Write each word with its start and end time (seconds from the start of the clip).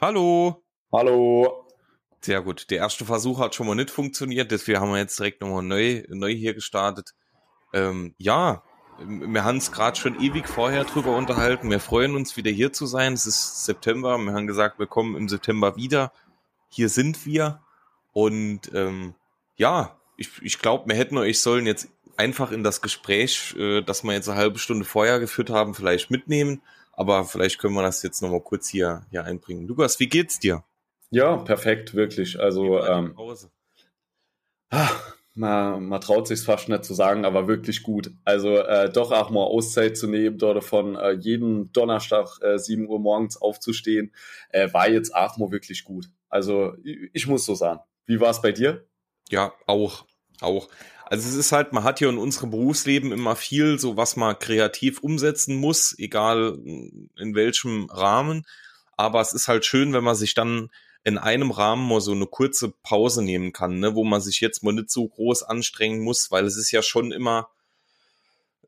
Hallo. 0.00 0.64
Hallo. 0.92 1.66
Sehr 2.20 2.42
gut. 2.42 2.68
Der 2.70 2.78
erste 2.78 3.04
Versuch 3.04 3.38
hat 3.38 3.54
schon 3.54 3.66
mal 3.66 3.76
nicht 3.76 3.90
funktioniert, 3.90 4.50
deswegen 4.50 4.80
haben 4.80 4.90
wir 4.90 4.98
jetzt 4.98 5.18
direkt 5.18 5.40
nochmal 5.40 5.62
neu, 5.62 6.02
neu 6.08 6.34
hier 6.34 6.52
gestartet. 6.52 7.14
Ähm, 7.72 8.14
ja, 8.18 8.64
wir 8.98 9.44
haben 9.44 9.58
es 9.58 9.70
gerade 9.70 9.96
schon 9.96 10.20
ewig 10.20 10.48
vorher 10.48 10.84
drüber 10.84 11.16
unterhalten. 11.16 11.70
Wir 11.70 11.78
freuen 11.78 12.16
uns 12.16 12.36
wieder 12.36 12.50
hier 12.50 12.72
zu 12.72 12.86
sein. 12.86 13.12
Es 13.12 13.26
ist 13.26 13.64
September. 13.64 14.18
Wir 14.18 14.32
haben 14.32 14.48
gesagt, 14.48 14.80
wir 14.80 14.88
kommen 14.88 15.16
im 15.16 15.28
September 15.28 15.76
wieder. 15.76 16.12
Hier 16.68 16.88
sind 16.88 17.24
wir. 17.24 17.60
Und 18.12 18.72
ähm, 18.74 19.14
ja, 19.56 19.96
ich, 20.16 20.30
ich 20.42 20.58
glaube, 20.58 20.88
wir 20.88 20.96
hätten 20.96 21.18
euch 21.18 21.40
sollen 21.40 21.66
jetzt 21.66 21.88
einfach 22.16 22.50
in 22.50 22.64
das 22.64 22.80
Gespräch, 22.80 23.54
äh, 23.56 23.82
das 23.82 24.02
wir 24.02 24.12
jetzt 24.12 24.28
eine 24.28 24.38
halbe 24.38 24.58
Stunde 24.58 24.84
vorher 24.84 25.20
geführt 25.20 25.50
haben, 25.50 25.74
vielleicht 25.74 26.10
mitnehmen. 26.10 26.62
Aber 26.96 27.24
vielleicht 27.24 27.58
können 27.58 27.74
wir 27.74 27.82
das 27.82 28.02
jetzt 28.02 28.22
nochmal 28.22 28.40
kurz 28.40 28.68
hier, 28.68 29.06
hier 29.10 29.24
einbringen. 29.24 29.66
Lukas, 29.66 29.98
wie 30.00 30.08
geht's 30.08 30.38
dir? 30.38 30.64
Ja, 31.10 31.36
perfekt, 31.36 31.94
wirklich. 31.94 32.40
Also 32.40 32.84
ähm, 32.84 33.16
ah, 34.70 34.90
man, 35.34 35.86
man 35.86 36.00
traut 36.00 36.28
sich 36.28 36.40
fast 36.40 36.68
nicht 36.68 36.84
zu 36.84 36.94
sagen, 36.94 37.24
aber 37.24 37.48
wirklich 37.48 37.82
gut. 37.82 38.12
Also 38.24 38.58
äh, 38.58 38.90
doch 38.90 39.12
auch 39.12 39.30
mal 39.30 39.42
Auszeit 39.42 39.96
zu 39.96 40.06
nehmen, 40.06 40.38
dort 40.38 40.62
von 40.64 40.96
äh, 40.96 41.12
jeden 41.12 41.72
Donnerstag 41.72 42.38
äh, 42.40 42.58
7 42.58 42.88
Uhr 42.88 43.00
morgens 43.00 43.36
aufzustehen, 43.36 44.12
äh, 44.50 44.72
war 44.72 44.88
jetzt 44.88 45.14
auch 45.14 45.36
mal 45.36 45.50
wirklich 45.50 45.84
gut. 45.84 46.10
Also 46.28 46.74
ich, 46.82 47.10
ich 47.12 47.26
muss 47.26 47.44
so 47.44 47.54
sagen. 47.54 47.80
Wie 48.06 48.20
war 48.20 48.30
es 48.30 48.42
bei 48.42 48.52
dir? 48.52 48.84
Ja, 49.30 49.52
auch, 49.66 50.06
auch. 50.40 50.68
Also 51.06 51.28
es 51.28 51.34
ist 51.34 51.52
halt, 51.52 51.72
man 51.72 51.84
hat 51.84 52.00
ja 52.00 52.08
in 52.08 52.18
unserem 52.18 52.50
Berufsleben 52.50 53.12
immer 53.12 53.36
viel, 53.36 53.78
so 53.78 53.96
was 53.96 54.16
man 54.16 54.38
kreativ 54.38 55.00
umsetzen 55.00 55.56
muss, 55.56 55.94
egal 55.98 56.58
in 56.64 57.34
welchem 57.34 57.90
Rahmen. 57.90 58.46
Aber 58.96 59.20
es 59.20 59.32
ist 59.32 59.48
halt 59.48 59.64
schön, 59.66 59.92
wenn 59.92 60.04
man 60.04 60.14
sich 60.14 60.34
dann 60.34 60.70
in 61.04 61.18
einem 61.18 61.50
Rahmen 61.50 61.86
mal 61.86 62.00
so 62.00 62.12
eine 62.12 62.26
kurze 62.26 62.70
Pause 62.70 63.22
nehmen 63.22 63.52
kann, 63.52 63.78
ne, 63.78 63.94
wo 63.94 64.04
man 64.04 64.22
sich 64.22 64.40
jetzt 64.40 64.62
mal 64.62 64.72
nicht 64.72 64.90
so 64.90 65.06
groß 65.06 65.42
anstrengen 65.42 66.00
muss, 66.00 66.30
weil 66.30 66.46
es 66.46 66.56
ist 66.56 66.70
ja 66.70 66.82
schon 66.82 67.12
immer 67.12 67.48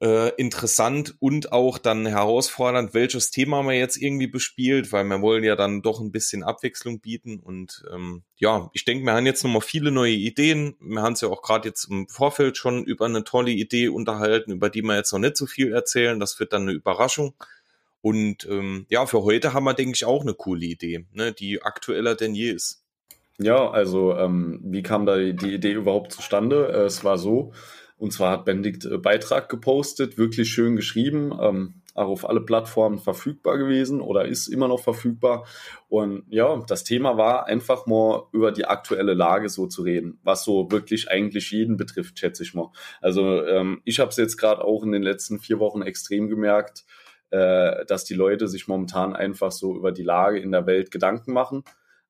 äh, 0.01 0.31
interessant 0.37 1.17
und 1.21 1.53
auch 1.53 1.79
dann 1.79 2.07
herausfordernd, 2.07 2.95
welches 2.95 3.31
Thema 3.31 3.63
man 3.63 3.75
jetzt 3.75 3.97
irgendwie 3.97 4.27
bespielt, 4.27 4.93
weil 4.93 5.05
wir 5.05 5.23
wollen 5.23 5.45
ja 5.45 5.57
dann 5.57 5.83
doch 5.83 6.01
ein 6.01 6.13
bisschen 6.13 6.43
Abwechslung 6.43 7.01
bieten. 7.01 7.41
Und 7.41 7.85
ähm, 7.93 8.23
ja, 8.37 8.71
ich 8.73 8.85
denke, 8.85 9.05
wir 9.05 9.15
haben 9.15 9.27
jetzt 9.27 9.43
nochmal 9.45 9.63
viele 9.63 9.91
neue 9.91 10.13
Ideen. 10.13 10.77
Wir 10.81 11.03
haben 11.03 11.15
es 11.15 11.21
ja 11.21 11.29
auch 11.29 11.43
gerade 11.43 11.69
jetzt 11.69 11.85
im 11.91 12.09
Vorfeld 12.09 12.57
schon 12.57 12.85
über 12.85 13.07
eine 13.07 13.25
tolle 13.25 13.51
Idee 13.51 13.89
unterhalten, 13.89 14.53
über 14.53 14.71
die 14.71 14.83
wir 14.83 14.97
jetzt 14.97 15.13
noch 15.13 15.21
nicht 15.21 15.37
so 15.37 15.47
viel 15.47 15.73
erzählen. 15.73 16.21
Das 16.21 16.39
wird 16.41 16.53
dann 16.53 16.63
eine 16.63 16.73
Überraschung. 16.73 17.35
Und 18.03 18.47
ähm, 18.49 18.87
ja, 18.89 19.07
für 19.07 19.23
heute 19.25 19.53
haben 19.53 19.65
wir, 19.65 19.75
denke 19.75 19.97
ich, 19.97 20.05
auch 20.05 20.23
eine 20.23 20.35
coole 20.35 20.67
Idee, 20.67 21.07
ne, 21.13 21.33
die 21.33 21.63
aktueller 21.63 22.15
denn 22.15 22.35
je 22.35 22.51
ist. 22.51 22.85
Ja, 23.39 23.71
also 23.71 24.17
ähm, 24.17 24.61
wie 24.63 24.83
kam 24.83 25.07
da 25.07 25.17
die 25.17 25.55
Idee 25.55 25.73
überhaupt 25.73 26.13
zustande? 26.13 26.69
Äh, 26.69 26.85
es 26.85 27.05
war 27.05 27.19
so, 27.19 27.53
und 27.99 28.13
zwar 28.13 28.33
hat 28.33 28.45
Benedikt 28.45 28.85
äh, 28.85 28.99
Beitrag 28.99 29.49
gepostet, 29.49 30.19
wirklich 30.19 30.51
schön 30.51 30.77
geschrieben, 30.77 31.37
ähm, 31.41 31.75
auch 31.95 32.09
auf 32.09 32.29
alle 32.29 32.43
Plattformen 32.43 32.99
verfügbar 32.99 33.57
gewesen 33.57 34.03
oder 34.03 34.27
ist 34.27 34.49
immer 34.49 34.69
noch 34.69 34.81
verfügbar. 34.81 35.47
Und 35.89 36.25
ja, 36.29 36.63
das 36.67 36.85
Thema 36.85 37.17
war 37.17 37.47
einfach 37.47 37.87
mal 37.87 38.25
über 38.33 38.53
die 38.53 38.67
aktuelle 38.67 39.15
Lage 39.15 39.49
so 39.49 39.67
zu 39.67 39.83
reden, 39.83 40.19
was 40.23 40.45
so 40.45 40.71
wirklich 40.71 41.11
eigentlich 41.11 41.51
jeden 41.51 41.79
betrifft, 41.79 42.19
schätze 42.19 42.43
ich 42.43 42.53
mal. 42.53 42.71
Also 43.01 43.45
ähm, 43.47 43.81
ich 43.85 43.99
habe 43.99 44.11
es 44.11 44.17
jetzt 44.17 44.37
gerade 44.37 44.63
auch 44.63 44.83
in 44.83 44.93
den 44.93 45.03
letzten 45.03 45.39
vier 45.39 45.59
Wochen 45.59 45.81
extrem 45.81 46.29
gemerkt, 46.29 46.85
äh, 47.31 47.87
dass 47.87 48.05
die 48.05 48.15
Leute 48.15 48.47
sich 48.47 48.69
momentan 48.69 49.17
einfach 49.17 49.53
so 49.53 49.75
über 49.75 49.91
die 49.91 50.03
Lage 50.03 50.39
in 50.39 50.53
der 50.53 50.67
Welt 50.67 50.91
Gedanken 50.91 51.33
machen 51.33 51.65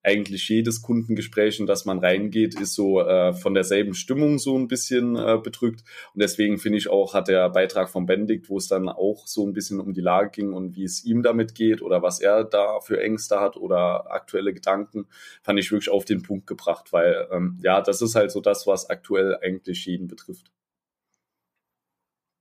eigentlich 0.07 0.49
jedes 0.49 0.83
Kundengespräch, 0.83 1.59
in 1.59 1.67
das 1.67 1.85
man 1.85 1.99
reingeht, 1.99 2.59
ist 2.61 2.75
so 2.75 3.01
äh, 3.01 3.33
von 3.33 3.55
derselben 3.55 3.93
Stimmung 3.93 4.39
so 4.39 4.57
ein 4.57 4.69
bisschen 4.69 5.17
äh, 5.17 5.37
bedrückt. 5.43 5.83
Und 6.15 6.23
deswegen 6.23 6.59
finde 6.59 6.79
ich 6.79 6.89
auch, 6.89 7.13
hat 7.13 7.27
der 7.27 7.51
Beitrag 7.51 7.91
von 7.91 8.07
Benedikt, 8.07 8.49
wo 8.49 8.57
es 8.57 8.69
dann 8.69 8.89
auch 8.89 9.27
so 9.27 9.45
ein 9.45 9.53
bisschen 9.53 9.81
um 9.81 9.95
die 9.95 10.01
Lage 10.01 10.31
ging 10.31 10.53
und 10.53 10.77
wie 10.77 10.85
es 10.85 11.05
ihm 11.05 11.25
damit 11.25 11.57
geht 11.57 11.83
oder 11.83 12.03
was 12.03 12.21
er 12.21 12.45
da 12.45 12.79
für 12.79 13.03
Ängste 13.03 13.41
hat 13.41 13.57
oder 13.57 14.13
aktuelle 14.13 14.55
Gedanken, 14.55 15.07
fand 15.43 15.59
ich 15.59 15.73
wirklich 15.73 15.91
auf 15.91 16.05
den 16.05 16.23
Punkt 16.23 16.47
gebracht, 16.47 16.93
weil 16.93 17.27
ähm, 17.33 17.59
ja, 17.65 17.81
das 17.81 18.01
ist 18.01 18.15
halt 18.15 18.31
so 18.31 18.41
das, 18.41 18.65
was 18.69 18.89
aktuell 18.89 19.37
eigentlich 19.43 19.87
jeden 19.87 20.07
betrifft. 20.07 20.53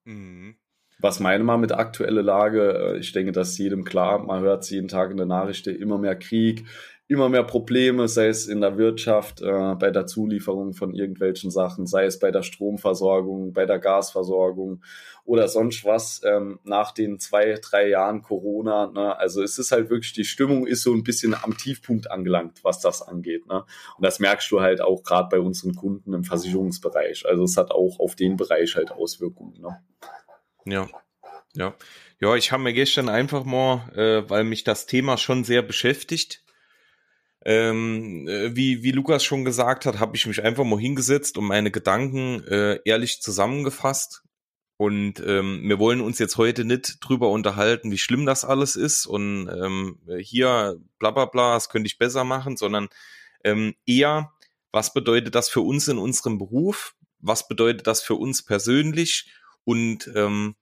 Mhm. 0.06 0.56
Was 1.00 1.20
meine 1.20 1.44
man 1.44 1.60
mit 1.60 1.74
aktuelle 1.74 2.22
Lage? 2.22 2.94
Äh, 2.96 3.00
ich 3.00 3.12
denke, 3.12 3.32
das 3.32 3.50
ist 3.50 3.58
jedem 3.58 3.84
klar. 3.84 4.20
Man 4.20 4.42
hört 4.42 4.70
jeden 4.70 4.88
Tag 4.88 5.12
in 5.12 5.18
der 5.18 5.26
Nachricht 5.26 5.68
immer 5.68 5.98
mehr 5.98 6.16
Krieg, 6.16 6.66
immer 7.08 7.30
mehr 7.30 7.44
Probleme, 7.44 8.08
sei 8.08 8.28
es 8.28 8.48
in 8.48 8.62
der 8.62 8.78
Wirtschaft, 8.78 9.42
äh, 9.42 9.76
bei 9.76 9.92
der 9.92 10.08
Zulieferung 10.08 10.74
von 10.74 10.96
irgendwelchen 10.96 11.52
Sachen, 11.52 11.86
sei 11.86 12.06
es 12.06 12.18
bei 12.18 12.32
der 12.32 12.42
Stromversorgung, 12.42 13.54
bei 13.54 13.66
der 13.66 13.78
Gasversorgung 13.78 14.82
oder 15.24 15.48
sonst 15.48 15.86
was 15.86 16.22
ähm, 16.24 16.60
nach 16.64 16.92
den 16.92 17.20
zwei, 17.20 17.60
drei 17.62 17.90
Jahren 17.90 18.24
Corona. 18.24 18.88
Ne? 18.88 19.18
Also 19.18 19.44
es 19.44 19.60
ist 19.60 19.72
halt 19.72 19.90
wirklich, 19.92 20.14
die 20.14 20.26
Stimmung 20.26 20.66
ist 20.66 20.82
so 20.82 20.94
ein 20.94 21.04
bisschen 21.04 21.36
am 21.36 21.56
Tiefpunkt 21.58 22.10
angelangt, 22.10 22.64
was 22.64 22.80
das 22.80 23.04
angeht. 23.04 23.46
Ne? 23.48 23.64
Und 23.98 24.06
das 24.06 24.20
merkst 24.20 24.50
du 24.52 24.62
halt 24.62 24.82
auch 24.82 25.04
gerade 25.04 25.30
bei 25.30 25.40
unseren 25.40 25.76
Kunden 25.76 26.14
im 26.14 26.24
Versicherungsbereich. 26.24 27.26
Also 27.28 27.44
es 27.44 27.56
hat 27.58 27.72
auch 27.72 28.00
auf 28.00 28.16
den 28.16 28.36
Bereich 28.36 28.76
halt 28.76 28.92
Auswirkungen. 28.92 29.62
Ne? 29.62 29.80
Ja, 30.66 30.88
ja. 31.54 31.76
Ja, 32.22 32.36
ich 32.36 32.52
habe 32.54 32.64
mir 32.64 32.74
gestern 32.74 33.10
einfach 33.10 33.44
mal, 33.44 33.92
äh, 33.94 34.30
weil 34.30 34.46
mich 34.46 34.64
das 34.64 34.86
Thema 34.86 35.18
schon 35.18 35.44
sehr 35.44 35.62
beschäftigt, 35.62 36.45
ähm, 37.46 38.28
äh, 38.28 38.56
wie, 38.56 38.84
wie 38.84 38.92
Lukas 38.92 39.24
schon 39.24 39.46
gesagt 39.46 39.86
hat, 39.86 40.00
habe 40.00 40.16
ich 40.18 40.26
mich 40.26 40.44
einfach 40.44 40.64
mal 40.64 40.80
hingesetzt 40.80 41.38
und 41.38 41.46
meine 41.46 41.72
Gedanken 41.72 42.44
äh, 42.48 42.80
ehrlich 42.86 43.22
zusammengefasst. 43.22 44.24
Und 44.78 45.22
ähm, 45.26 45.62
wir 45.64 45.80
wollen 45.80 46.02
uns 46.02 46.20
jetzt 46.20 46.36
heute 46.36 46.66
nicht 46.66 46.98
drüber 47.00 47.30
unterhalten, 47.30 47.92
wie 47.92 47.98
schlimm 47.98 48.26
das 48.26 48.44
alles 48.44 48.76
ist 48.76 49.06
und 49.06 49.48
ähm, 49.48 50.02
hier 50.20 50.82
bla 51.00 51.12
bla 51.12 51.26
bla, 51.26 51.54
das 51.54 51.70
könnte 51.70 51.88
ich 51.88 51.98
besser 51.98 52.26
machen, 52.26 52.58
sondern 52.58 52.90
ähm, 53.46 53.76
eher, 53.86 54.34
was 54.74 54.94
bedeutet 54.94 55.34
das 55.34 55.48
für 55.48 55.62
uns 55.62 55.88
in 55.88 55.98
unserem 55.98 56.38
Beruf? 56.38 56.94
Was 57.20 57.48
bedeutet 57.48 57.88
das 57.88 58.02
für 58.02 58.16
uns 58.16 58.44
persönlich? 58.44 59.32
Und 59.64 60.12
ähm, 60.14 60.56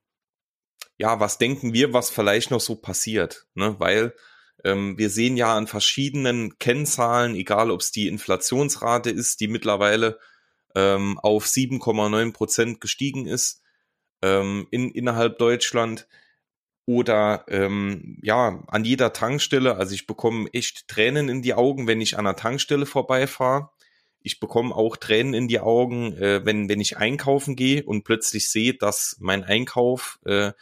ja, 0.97 1.19
was 1.19 1.39
denken 1.39 1.73
wir, 1.73 1.93
was 1.93 2.11
vielleicht 2.11 2.51
noch 2.51 2.61
so 2.61 2.75
passiert? 2.75 3.47
Ne? 3.55 3.79
Weil 3.79 4.13
wir 4.63 5.09
sehen 5.09 5.35
ja 5.37 5.55
an 5.55 5.67
verschiedenen 5.67 6.57
Kennzahlen, 6.57 7.35
egal 7.35 7.69
ob 7.69 7.81
es 7.81 7.91
die 7.91 8.07
Inflationsrate 8.07 9.09
ist, 9.09 9.41
die 9.41 9.47
mittlerweile 9.47 10.19
ähm, 10.75 11.19
auf 11.19 11.45
7,9 11.45 12.31
Prozent 12.33 12.81
gestiegen 12.81 13.25
ist 13.25 13.61
ähm, 14.23 14.67
in, 14.71 14.89
innerhalb 14.91 15.37
Deutschland 15.37 16.07
oder 16.85 17.45
ähm, 17.47 18.17
ja 18.23 18.63
an 18.67 18.83
jeder 18.83 19.13
Tankstelle. 19.13 19.75
Also 19.75 19.93
ich 19.93 20.07
bekomme 20.07 20.49
echt 20.53 20.87
Tränen 20.87 21.29
in 21.29 21.41
die 21.41 21.53
Augen, 21.53 21.87
wenn 21.87 22.01
ich 22.01 22.17
an 22.17 22.25
einer 22.25 22.35
Tankstelle 22.35 22.85
vorbeifahre. 22.85 23.69
Ich 24.21 24.39
bekomme 24.39 24.73
auch 24.73 24.95
Tränen 24.97 25.33
in 25.33 25.47
die 25.47 25.59
Augen, 25.59 26.13
äh, 26.13 26.45
wenn 26.45 26.69
wenn 26.69 26.81
ich 26.81 26.97
einkaufen 26.97 27.55
gehe 27.55 27.83
und 27.83 28.03
plötzlich 28.03 28.49
sehe, 28.49 28.73
dass 28.73 29.17
mein 29.19 29.43
Einkauf 29.43 30.19
äh, 30.25 30.53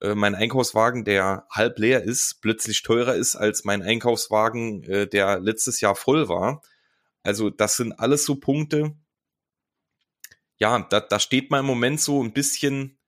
äh, 0.00 0.14
mein 0.14 0.34
Einkaufswagen, 0.34 1.04
der 1.04 1.46
halb 1.50 1.78
leer 1.78 2.02
ist, 2.02 2.40
plötzlich 2.42 2.82
teurer 2.82 3.14
ist 3.14 3.36
als 3.36 3.64
mein 3.64 3.82
Einkaufswagen, 3.82 4.84
äh, 4.84 5.06
der 5.06 5.40
letztes 5.40 5.80
Jahr 5.80 5.96
voll 5.96 6.28
war. 6.28 6.62
Also 7.22 7.50
das 7.50 7.76
sind 7.76 7.92
alles 7.92 8.24
so 8.24 8.36
Punkte. 8.36 8.94
Ja, 10.58 10.78
da, 10.78 11.00
da 11.00 11.18
steht 11.18 11.50
man 11.50 11.60
im 11.60 11.66
Moment 11.66 12.00
so 12.00 12.22
ein 12.22 12.32
bisschen 12.32 12.98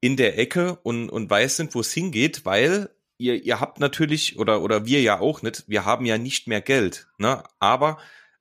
in 0.00 0.16
der 0.16 0.38
Ecke 0.38 0.76
und, 0.82 1.08
und 1.08 1.30
weiß 1.30 1.60
nicht, 1.60 1.74
wo 1.74 1.80
es 1.80 1.92
hingeht, 1.92 2.44
weil 2.44 2.90
ihr, 3.18 3.42
ihr 3.42 3.60
habt 3.60 3.80
natürlich, 3.80 4.38
oder, 4.38 4.62
oder 4.62 4.86
wir 4.86 5.00
ja 5.00 5.20
auch 5.20 5.42
nicht, 5.42 5.64
wir 5.68 5.84
haben 5.84 6.04
ja 6.04 6.18
nicht 6.18 6.46
mehr 6.46 6.60
Geld, 6.60 7.08
ne? 7.18 7.42
Aber 7.58 7.98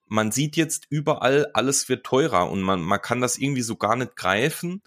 man 0.08 0.32
sieht 0.32 0.56
jetzt 0.56 0.86
überall, 0.90 1.50
alles 1.54 1.90
wird 1.90 2.06
teurer 2.06 2.50
und 2.52 2.62
man, 2.62 2.82
man 2.82 3.02
kann 3.02 3.22
das 3.22 3.38
irgendwie 3.38 3.64
so 3.64 3.76
gar 3.76 3.96
nicht 3.96 4.16
greifen 4.16 4.84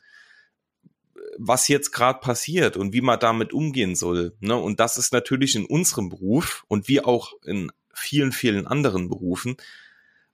was 1.37 1.69
jetzt 1.69 1.93
gerade 1.93 2.21
passiert 2.21 2.77
und 2.77 2.93
wie 2.93 3.01
man 3.01 3.19
damit 3.19 3.53
umgehen 3.53 3.95
soll. 3.95 4.37
Ne? 4.41 4.57
Und 4.57 4.81
das 4.81 4.97
ist 4.97 5.13
natürlich 5.13 5.55
in 5.57 5.67
unserem 5.67 6.09
Beruf 6.09 6.65
und 6.69 6.89
wie 6.89 7.01
auch 7.01 7.33
in 7.45 7.71
vielen, 7.93 8.33
vielen 8.33 8.67
anderen 8.67 9.09
Berufen 9.09 9.57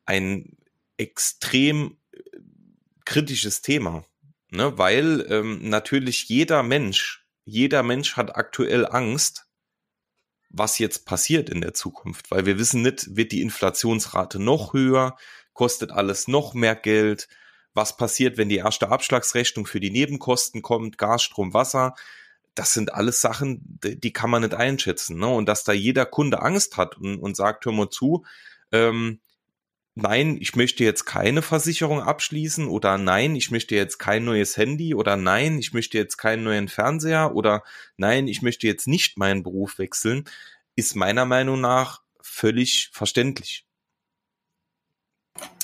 ein 0.04 0.56
extrem 0.96 1.96
äh, 2.12 2.18
kritisches 3.04 3.62
Thema. 3.62 4.04
Ne? 4.50 4.76
Weil 4.78 5.26
ähm, 5.28 5.68
natürlich 5.68 6.28
jeder 6.28 6.62
Mensch, 6.62 7.26
jeder 7.44 7.82
Mensch 7.82 8.16
hat 8.16 8.36
aktuell 8.36 8.86
Angst, 8.86 9.46
was 10.50 10.78
jetzt 10.78 11.04
passiert 11.04 11.50
in 11.50 11.60
der 11.60 11.74
Zukunft, 11.74 12.30
weil 12.30 12.46
wir 12.46 12.58
wissen 12.58 12.82
nicht, 12.82 13.16
wird 13.16 13.32
die 13.32 13.42
Inflationsrate 13.42 14.38
noch 14.38 14.72
höher, 14.72 15.16
kostet 15.52 15.90
alles 15.90 16.28
noch 16.28 16.54
mehr 16.54 16.76
Geld, 16.76 17.28
was 17.74 17.96
passiert, 17.96 18.38
wenn 18.38 18.48
die 18.48 18.56
erste 18.56 18.88
Abschlagsrechnung 18.88 19.66
für 19.66 19.80
die 19.80 19.90
Nebenkosten 19.90 20.62
kommt, 20.62 20.96
Gas, 20.96 21.22
Strom, 21.22 21.52
Wasser. 21.52 21.94
das 22.54 22.72
sind 22.72 22.94
alles 22.94 23.20
Sachen, 23.20 23.80
die 23.82 24.12
kann 24.12 24.30
man 24.30 24.42
nicht 24.42 24.54
einschätzen. 24.54 25.18
Ne? 25.18 25.26
Und 25.26 25.46
dass 25.46 25.64
da 25.64 25.72
jeder 25.72 26.06
Kunde 26.06 26.40
Angst 26.40 26.76
hat 26.76 26.96
und, 26.96 27.18
und 27.18 27.36
sagt, 27.36 27.66
hör 27.66 27.72
mal 27.72 27.90
zu, 27.90 28.24
ähm, 28.70 29.20
nein, 29.96 30.36
ich 30.40 30.54
möchte 30.56 30.84
jetzt 30.84 31.04
keine 31.04 31.42
Versicherung 31.42 32.00
abschließen 32.00 32.68
oder 32.68 32.98
nein, 32.98 33.34
ich 33.36 33.50
möchte 33.50 33.74
jetzt 33.74 33.98
kein 33.98 34.24
neues 34.24 34.56
Handy 34.56 34.94
oder 34.94 35.16
nein, 35.16 35.58
ich 35.58 35.72
möchte 35.72 35.98
jetzt 35.98 36.16
keinen 36.16 36.44
neuen 36.44 36.68
Fernseher 36.68 37.34
oder 37.34 37.64
nein, 37.96 38.28
ich 38.28 38.42
möchte 38.42 38.66
jetzt 38.66 38.86
nicht 38.86 39.18
meinen 39.18 39.42
Beruf 39.42 39.78
wechseln, 39.78 40.24
ist 40.76 40.96
meiner 40.96 41.24
Meinung 41.24 41.60
nach 41.60 42.02
völlig 42.20 42.90
verständlich. 42.92 43.66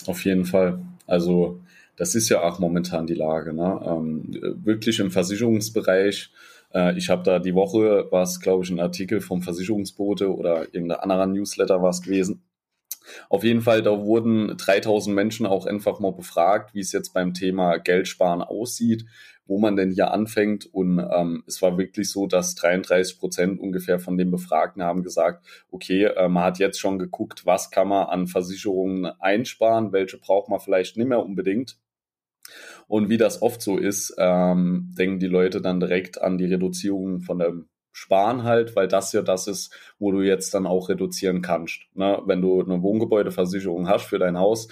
Auf 0.06 0.24
jeden 0.24 0.44
Fall. 0.44 0.82
Also 1.06 1.60
das 2.00 2.14
ist 2.14 2.30
ja 2.30 2.40
auch 2.42 2.58
momentan 2.58 3.06
die 3.06 3.14
Lage. 3.14 3.52
Ne? 3.52 3.78
Ähm, 3.84 4.24
wirklich 4.64 5.00
im 5.00 5.10
Versicherungsbereich. 5.10 6.32
Äh, 6.72 6.96
ich 6.96 7.10
habe 7.10 7.22
da 7.24 7.38
die 7.38 7.54
Woche, 7.54 8.10
war 8.10 8.22
es 8.22 8.40
glaube 8.40 8.64
ich 8.64 8.70
ein 8.70 8.80
Artikel 8.80 9.20
vom 9.20 9.42
Versicherungsbote 9.42 10.34
oder 10.34 10.72
irgendein 10.72 11.00
anderer 11.00 11.26
Newsletter 11.26 11.82
war 11.82 11.90
es 11.90 12.00
gewesen. 12.00 12.42
Auf 13.28 13.44
jeden 13.44 13.60
Fall, 13.60 13.82
da 13.82 14.00
wurden 14.00 14.56
3000 14.56 15.14
Menschen 15.14 15.44
auch 15.44 15.66
einfach 15.66 16.00
mal 16.00 16.12
befragt, 16.12 16.72
wie 16.72 16.80
es 16.80 16.92
jetzt 16.92 17.12
beim 17.12 17.34
Thema 17.34 17.76
Geldsparen 17.76 18.40
aussieht, 18.40 19.04
wo 19.44 19.58
man 19.58 19.76
denn 19.76 19.90
hier 19.90 20.10
anfängt. 20.10 20.72
Und 20.72 21.00
ähm, 21.00 21.44
es 21.46 21.60
war 21.60 21.76
wirklich 21.76 22.10
so, 22.10 22.26
dass 22.26 22.54
33 22.54 23.18
Prozent 23.18 23.60
ungefähr 23.60 23.98
von 23.98 24.16
den 24.16 24.30
Befragten 24.30 24.82
haben 24.82 25.02
gesagt, 25.02 25.44
okay, 25.70 26.04
äh, 26.04 26.28
man 26.30 26.44
hat 26.44 26.58
jetzt 26.58 26.80
schon 26.80 26.98
geguckt, 26.98 27.44
was 27.44 27.70
kann 27.70 27.88
man 27.88 28.06
an 28.06 28.26
Versicherungen 28.26 29.04
einsparen, 29.20 29.92
welche 29.92 30.16
braucht 30.16 30.48
man 30.48 30.60
vielleicht 30.60 30.96
nicht 30.96 31.08
mehr 31.08 31.22
unbedingt. 31.22 31.76
Und 32.90 33.08
wie 33.08 33.18
das 33.18 33.40
oft 33.40 33.62
so 33.62 33.78
ist, 33.78 34.16
ähm, 34.18 34.92
denken 34.98 35.20
die 35.20 35.28
Leute 35.28 35.60
dann 35.60 35.78
direkt 35.78 36.20
an 36.20 36.38
die 36.38 36.46
Reduzierung 36.46 37.20
von 37.20 37.38
dem 37.38 37.68
Sparen 37.92 38.42
halt, 38.42 38.74
weil 38.74 38.88
das 38.88 39.12
ja 39.12 39.22
das 39.22 39.46
ist, 39.46 39.72
wo 40.00 40.10
du 40.10 40.22
jetzt 40.22 40.52
dann 40.54 40.66
auch 40.66 40.88
reduzieren 40.88 41.40
kannst. 41.40 41.82
Ne? 41.94 42.20
Wenn 42.26 42.42
du 42.42 42.60
eine 42.60 42.82
Wohngebäudeversicherung 42.82 43.88
hast 43.88 44.06
für 44.06 44.18
dein 44.18 44.36
Haus, 44.36 44.66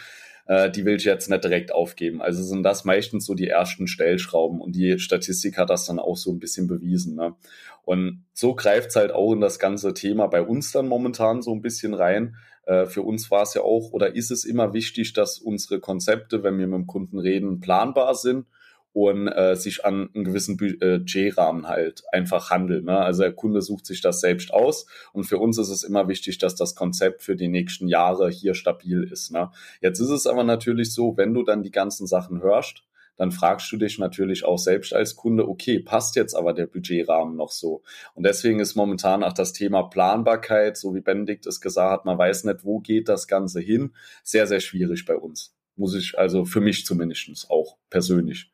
äh, 0.46 0.68
die 0.68 0.84
will 0.84 0.96
ich 0.96 1.04
jetzt 1.04 1.30
nicht 1.30 1.44
direkt 1.44 1.70
aufgeben. 1.70 2.20
Also 2.20 2.42
sind 2.42 2.64
das 2.64 2.84
meistens 2.84 3.24
so 3.24 3.34
die 3.34 3.46
ersten 3.46 3.86
Stellschrauben 3.86 4.60
und 4.60 4.74
die 4.74 4.98
Statistik 4.98 5.56
hat 5.56 5.70
das 5.70 5.86
dann 5.86 6.00
auch 6.00 6.16
so 6.16 6.32
ein 6.32 6.40
bisschen 6.40 6.66
bewiesen. 6.66 7.14
Ne? 7.14 7.36
Und 7.84 8.24
so 8.32 8.56
greift 8.56 8.88
es 8.88 8.96
halt 8.96 9.12
auch 9.12 9.32
in 9.32 9.40
das 9.40 9.60
ganze 9.60 9.94
Thema 9.94 10.26
bei 10.26 10.42
uns 10.42 10.72
dann 10.72 10.88
momentan 10.88 11.40
so 11.40 11.52
ein 11.52 11.62
bisschen 11.62 11.94
rein. 11.94 12.34
Äh, 12.68 12.84
für 12.86 13.02
uns 13.02 13.30
war 13.30 13.42
es 13.42 13.54
ja 13.54 13.62
auch 13.62 13.92
oder 13.92 14.14
ist 14.14 14.30
es 14.30 14.44
immer 14.44 14.74
wichtig, 14.74 15.14
dass 15.14 15.38
unsere 15.38 15.80
Konzepte, 15.80 16.42
wenn 16.42 16.58
wir 16.58 16.66
mit 16.66 16.76
dem 16.76 16.86
Kunden 16.86 17.18
reden, 17.18 17.60
planbar 17.60 18.14
sind 18.14 18.46
und 18.92 19.26
äh, 19.28 19.56
sich 19.56 19.86
an 19.86 20.10
einen 20.14 20.24
gewissen 20.24 20.58
Budgetrahmen 20.58 21.66
halt 21.66 22.02
einfach 22.12 22.50
handeln. 22.50 22.84
Ne? 22.84 22.98
Also 22.98 23.22
der 23.22 23.32
Kunde 23.32 23.62
sucht 23.62 23.86
sich 23.86 24.02
das 24.02 24.20
selbst 24.20 24.52
aus 24.52 24.86
und 25.14 25.24
für 25.24 25.38
uns 25.38 25.56
ist 25.56 25.70
es 25.70 25.82
immer 25.82 26.08
wichtig, 26.08 26.36
dass 26.36 26.56
das 26.56 26.74
Konzept 26.74 27.22
für 27.22 27.36
die 27.36 27.48
nächsten 27.48 27.88
Jahre 27.88 28.28
hier 28.28 28.54
stabil 28.54 29.02
ist. 29.02 29.32
Ne? 29.32 29.50
Jetzt 29.80 30.00
ist 30.00 30.10
es 30.10 30.26
aber 30.26 30.44
natürlich 30.44 30.92
so, 30.92 31.16
wenn 31.16 31.32
du 31.32 31.44
dann 31.44 31.62
die 31.62 31.70
ganzen 31.70 32.06
Sachen 32.06 32.42
hörst, 32.42 32.82
dann 33.18 33.32
fragst 33.32 33.70
du 33.70 33.76
dich 33.76 33.98
natürlich 33.98 34.44
auch 34.44 34.58
selbst 34.58 34.94
als 34.94 35.16
Kunde, 35.16 35.46
okay, 35.46 35.80
passt 35.80 36.16
jetzt 36.16 36.34
aber 36.34 36.54
der 36.54 36.66
Budgetrahmen 36.66 37.36
noch 37.36 37.50
so? 37.50 37.82
Und 38.14 38.24
deswegen 38.24 38.60
ist 38.60 38.76
momentan 38.76 39.22
auch 39.22 39.34
das 39.34 39.52
Thema 39.52 39.82
Planbarkeit, 39.82 40.76
so 40.78 40.94
wie 40.94 41.00
Benedikt 41.00 41.44
es 41.46 41.60
gesagt 41.60 41.92
hat, 41.92 42.04
man 42.06 42.16
weiß 42.16 42.44
nicht, 42.44 42.64
wo 42.64 42.78
geht 42.78 43.08
das 43.08 43.26
Ganze 43.26 43.60
hin, 43.60 43.92
sehr, 44.22 44.46
sehr 44.46 44.60
schwierig 44.60 45.04
bei 45.04 45.16
uns. 45.16 45.54
Muss 45.76 45.94
ich, 45.94 46.18
also 46.18 46.44
für 46.44 46.60
mich 46.60 46.86
zumindest 46.86 47.50
auch 47.50 47.76
persönlich. 47.90 48.50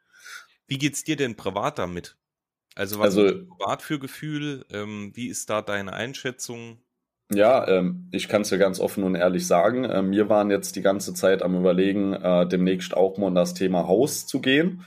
Wie 0.67 0.79
geht's 0.79 1.05
dir 1.05 1.17
denn 1.17 1.37
privat 1.37 1.79
damit? 1.79 2.17
Also 2.75 2.99
was 2.99 3.17
also, 3.17 3.47
privat 3.47 3.83
für 3.83 3.99
Gefühl? 3.99 4.65
Ähm, 4.71 5.13
wie 5.15 5.29
ist 5.29 5.51
da 5.51 5.63
deine 5.63 5.93
Einschätzung? 5.93 6.79
Ja, 7.33 7.67
ähm, 7.69 8.09
ich 8.13 8.29
kann 8.29 8.43
es 8.43 8.51
dir 8.51 8.59
ganz 8.59 8.81
offen 8.81 9.03
und 9.03 9.15
ehrlich 9.15 9.47
sagen. 9.47 9.85
Äh, 9.85 10.03
wir 10.11 10.29
waren 10.29 10.51
jetzt 10.51 10.77
die 10.77 10.83
ganze 10.83 11.15
Zeit 11.15 11.43
am 11.43 11.57
Überlegen, 11.57 12.13
äh, 12.13 12.47
demnächst 12.47 12.95
auch 12.95 13.17
mal 13.17 13.29
in 13.29 13.35
das 13.35 13.55
Thema 13.55 13.89
Haus 13.89 14.27
zu 14.27 14.41
gehen. 14.41 14.85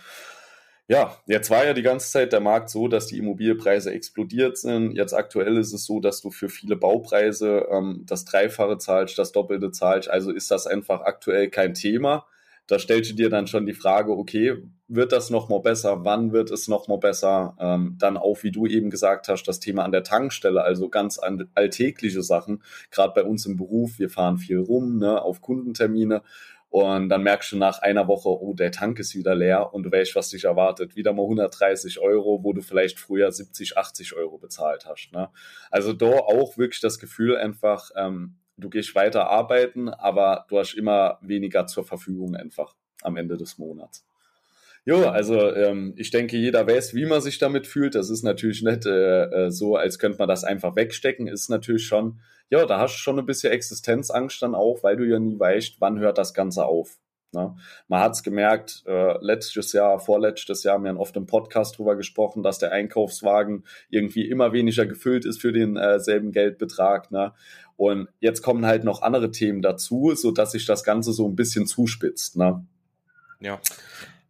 Ja, 0.89 1.17
jetzt 1.25 1.49
war 1.49 1.65
ja 1.65 1.73
die 1.73 1.81
ganze 1.81 2.09
Zeit 2.09 2.31
der 2.31 2.39
Markt 2.39 2.69
so, 2.69 2.87
dass 2.87 3.07
die 3.07 3.17
Immobilienpreise 3.17 3.91
explodiert 3.91 4.57
sind. 4.57 4.93
Jetzt 4.93 5.13
aktuell 5.13 5.57
ist 5.57 5.73
es 5.73 5.85
so, 5.85 5.99
dass 5.99 6.21
du 6.21 6.31
für 6.31 6.47
viele 6.47 6.77
Baupreise 6.77 7.67
ähm, 7.71 8.03
das 8.05 8.23
Dreifache 8.23 8.77
zahlst, 8.77 9.17
das 9.17 9.33
Doppelte 9.33 9.71
zahlst. 9.71 10.09
Also 10.09 10.31
ist 10.31 10.49
das 10.51 10.67
einfach 10.67 11.01
aktuell 11.01 11.49
kein 11.49 11.73
Thema 11.73 12.25
da 12.67 12.79
stellst 12.79 13.11
du 13.11 13.15
dir 13.15 13.29
dann 13.29 13.47
schon 13.47 13.65
die 13.65 13.73
Frage, 13.73 14.11
okay, 14.11 14.61
wird 14.89 15.11
das 15.11 15.29
nochmal 15.29 15.61
besser? 15.61 16.03
Wann 16.03 16.31
wird 16.31 16.51
es 16.51 16.67
nochmal 16.67 16.97
besser? 16.97 17.55
Ähm, 17.59 17.95
dann 17.99 18.17
auch, 18.17 18.43
wie 18.43 18.51
du 18.51 18.67
eben 18.67 18.89
gesagt 18.89 19.27
hast, 19.29 19.43
das 19.43 19.59
Thema 19.59 19.83
an 19.83 19.91
der 19.91 20.03
Tankstelle, 20.03 20.61
also 20.61 20.89
ganz 20.89 21.19
alltägliche 21.55 22.21
Sachen. 22.21 22.63
Gerade 22.91 23.13
bei 23.13 23.23
uns 23.23 23.45
im 23.45 23.57
Beruf, 23.57 23.99
wir 23.99 24.09
fahren 24.09 24.37
viel 24.37 24.59
rum, 24.59 24.97
ne, 24.97 25.21
auf 25.21 25.41
Kundentermine. 25.41 26.21
Und 26.69 27.07
dann 27.07 27.23
merkst 27.23 27.53
du 27.53 27.57
nach 27.57 27.79
einer 27.79 28.07
Woche, 28.09 28.29
oh, 28.29 28.53
der 28.53 28.71
Tank 28.71 28.99
ist 28.99 29.15
wieder 29.15 29.35
leer 29.35 29.73
und 29.73 29.83
du 29.83 29.91
weißt, 29.91 30.15
was 30.15 30.29
dich 30.29 30.43
erwartet. 30.43 30.97
Wieder 30.97 31.13
mal 31.13 31.23
130 31.23 31.99
Euro, 31.99 32.43
wo 32.43 32.51
du 32.51 32.61
vielleicht 32.61 32.99
früher 32.99 33.31
70, 33.31 33.77
80 33.77 34.13
Euro 34.15 34.37
bezahlt 34.37 34.85
hast. 34.85 35.13
Ne? 35.13 35.29
Also 35.71 35.93
da 35.93 36.11
auch 36.11 36.57
wirklich 36.57 36.81
das 36.81 36.99
Gefühl 36.99 37.37
einfach, 37.37 37.91
ähm, 37.95 38.35
du 38.57 38.69
gehst 38.69 38.95
weiter 38.95 39.29
arbeiten, 39.29 39.89
aber 39.89 40.45
du 40.49 40.59
hast 40.59 40.73
immer 40.73 41.19
weniger 41.21 41.67
zur 41.67 41.83
Verfügung 41.83 42.35
einfach 42.35 42.75
am 43.01 43.15
Ende 43.17 43.37
des 43.37 43.57
Monats. 43.57 44.05
Jo, 44.85 45.05
also 45.05 45.53
ähm, 45.53 45.93
ich 45.97 46.11
denke, 46.11 46.37
jeder 46.37 46.65
weiß, 46.65 46.93
wie 46.95 47.05
man 47.05 47.19
sich 47.19 47.39
damit 47.39 47.67
fühlt. 47.67 47.93
Das 47.93 48.09
ist 48.09 48.23
natürlich 48.23 48.63
nicht 48.63 48.85
äh, 48.85 49.23
äh, 49.23 49.51
so, 49.51 49.75
als 49.75 49.99
könnte 49.99 50.17
man 50.17 50.29
das 50.29 50.45
einfach 50.45 50.77
wegstecken. 50.77 51.27
Ist 51.27 51.49
natürlich 51.49 51.85
schon, 51.85 52.21
ja, 52.49 52.65
da 52.65 52.79
hast 52.79 52.95
du 52.95 52.99
schon 52.99 53.19
ein 53.19 53.25
bisschen 53.25 53.51
Existenzangst 53.51 54.41
dann 54.41 54.55
auch, 54.55 54.83
weil 54.83 54.95
du 54.95 55.03
ja 55.03 55.19
nie 55.19 55.37
weißt, 55.37 55.81
wann 55.81 55.99
hört 55.99 56.17
das 56.17 56.33
Ganze 56.33 56.63
auf. 56.63 56.99
Ne? 57.33 57.55
Man 57.89 57.99
hat 57.99 58.13
es 58.13 58.23
gemerkt, 58.23 58.83
äh, 58.87 59.17
letztes 59.19 59.73
Jahr, 59.73 59.99
vorletztes 59.99 60.63
Jahr 60.63 60.75
haben 60.75 60.85
wir 60.85 60.97
oft 60.97 61.17
im 61.17 61.25
Podcast 61.25 61.77
drüber 61.77 61.97
gesprochen, 61.97 62.41
dass 62.41 62.57
der 62.57 62.71
Einkaufswagen 62.71 63.65
irgendwie 63.89 64.29
immer 64.29 64.53
weniger 64.53 64.85
gefüllt 64.85 65.25
ist 65.25 65.41
für 65.41 65.51
denselben 65.51 66.29
äh, 66.29 66.31
Geldbetrag. 66.31 67.11
Ne? 67.11 67.33
Und 67.77 68.09
jetzt 68.19 68.41
kommen 68.41 68.65
halt 68.65 68.83
noch 68.83 69.03
andere 69.03 69.31
Themen 69.31 69.61
dazu, 69.61 70.13
so 70.15 70.31
dass 70.31 70.51
sich 70.51 70.65
das 70.65 70.83
Ganze 70.83 71.13
so 71.13 71.27
ein 71.27 71.35
bisschen 71.35 71.67
zuspitzt. 71.67 72.35
Ne? 72.35 72.65
Ja. 73.39 73.61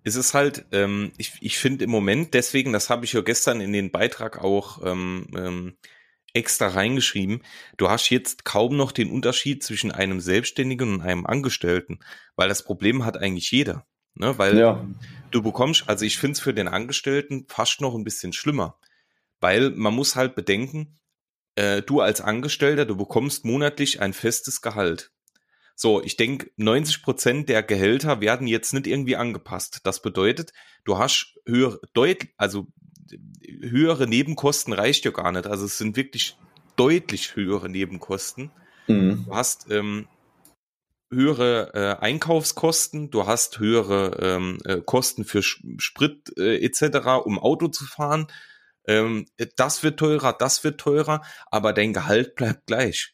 Es 0.04 0.16
ist 0.16 0.34
halt, 0.34 0.66
ähm, 0.72 1.12
ich, 1.18 1.34
ich 1.42 1.58
finde 1.58 1.86
im 1.86 1.90
Moment, 1.90 2.34
deswegen, 2.34 2.74
das 2.74 2.90
habe 2.90 3.06
ich 3.06 3.14
ja 3.14 3.22
gestern 3.22 3.62
in 3.62 3.74
den 3.74 3.92
Beitrag 3.92 4.44
auch 4.44 4.86
ähm, 4.86 5.28
ähm, 5.36 5.78
extra 6.34 6.68
reingeschrieben, 6.68 7.42
du 7.78 7.90
hast 7.90 8.10
jetzt 8.10 8.46
kaum 8.46 8.76
noch 8.76 8.92
den 8.92 9.12
Unterschied 9.12 9.64
zwischen 9.64 9.92
einem 9.92 10.20
Selbstständigen 10.20 10.96
und 10.96 11.02
einem 11.02 11.26
Angestellten, 11.26 12.00
weil 12.36 12.50
das 12.50 12.64
Problem 12.64 13.06
hat 13.06 13.18
eigentlich 13.18 13.52
jeder. 13.52 13.86
Ne? 14.16 14.38
Weil 14.38 14.58
ja. 14.58 14.86
du 15.32 15.42
bekommst, 15.42 15.88
also 15.88 16.06
ich 16.06 16.18
finde 16.18 16.34
es 16.34 16.40
für 16.40 16.54
den 16.54 16.68
Angestellten 16.68 17.46
fast 17.48 17.82
noch 17.82 17.96
ein 17.96 18.04
bisschen 18.04 18.34
schlimmer, 18.34 18.78
weil 19.40 19.72
man 19.72 19.94
muss 19.94 20.16
halt 20.16 20.36
bedenken, 20.36 20.98
äh, 21.58 21.82
du 21.82 22.02
als 22.02 22.22
Angestellter, 22.22 22.86
du 22.86 22.96
bekommst 22.96 23.44
monatlich 23.44 24.02
ein 24.02 24.14
festes 24.14 24.62
Gehalt. 24.62 25.12
So, 25.76 26.02
ich 26.02 26.18
denke, 26.18 26.50
90 26.56 27.04
Prozent 27.04 27.50
der 27.50 27.62
Gehälter 27.62 28.22
werden 28.22 28.48
jetzt 28.48 28.74
nicht 28.74 28.88
irgendwie 28.88 29.16
angepasst. 29.16 29.82
Das 29.84 30.02
bedeutet, 30.02 30.52
du 30.86 30.98
hast 30.98 31.36
höher, 31.46 31.80
deutlich, 31.94 32.34
also 32.38 32.68
höhere 33.62 34.08
Nebenkosten 34.08 34.74
reicht 34.74 35.06
ja 35.06 35.12
gar 35.12 35.32
nicht. 35.32 35.48
Also 35.48 35.66
es 35.66 35.78
sind 35.78 35.96
wirklich 35.96 36.38
deutlich 36.78 37.36
höhere 37.36 37.70
Nebenkosten. 37.70 38.52
Mhm. 38.88 39.26
Du 39.26 39.36
hast 39.36 39.70
ähm, 39.70 40.08
höhere 41.12 41.72
äh, 41.74 42.04
Einkaufskosten, 42.04 43.12
du 43.12 43.28
hast 43.28 43.60
höhere 43.60 44.18
ähm, 44.20 44.58
äh, 44.66 44.82
Kosten 44.82 45.26
für 45.26 45.42
Sprit 45.44 46.34
äh, 46.38 46.58
etc., 46.64 47.24
um 47.24 47.40
Auto 47.40 47.68
zu 47.68 47.86
fahren. 47.86 48.28
Ähm, 48.88 49.26
das 49.56 49.84
wird 49.84 50.00
teurer, 50.00 50.34
das 50.34 50.64
wird 50.64 50.80
teurer, 50.80 51.22
aber 51.52 51.74
dein 51.74 51.94
Gehalt 51.94 52.36
bleibt 52.36 52.68
gleich. 52.68 53.14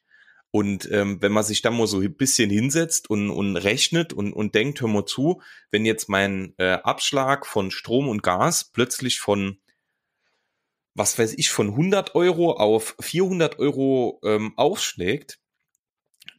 Und 0.52 0.90
ähm, 0.92 1.20
wenn 1.22 1.32
man 1.32 1.44
sich 1.44 1.64
dann 1.64 1.76
mal 1.76 1.88
so 1.88 2.00
ein 2.00 2.16
bisschen 2.16 2.52
hinsetzt 2.52 3.10
und, 3.10 3.32
und 3.32 3.58
rechnet 3.58 4.14
und, 4.14 4.34
und 4.34 4.54
denkt, 4.54 4.82
hör 4.82 4.88
mal 4.88 5.06
zu, 5.06 5.42
wenn 5.72 5.84
jetzt 5.84 6.10
mein 6.10 6.54
äh, 6.58 6.74
Abschlag 6.74 7.48
von 7.48 7.72
Strom 7.72 8.08
und 8.08 8.22
Gas 8.22 8.72
plötzlich 8.72 9.20
von 9.20 9.58
was 10.96 11.18
weiß 11.18 11.34
ich, 11.38 11.50
von 11.50 11.70
100 11.70 12.16
Euro 12.16 12.54
auf 12.54 12.96
400 13.00 13.60
Euro 13.60 14.20
ähm, 14.24 14.54
aufschlägt, 14.58 15.40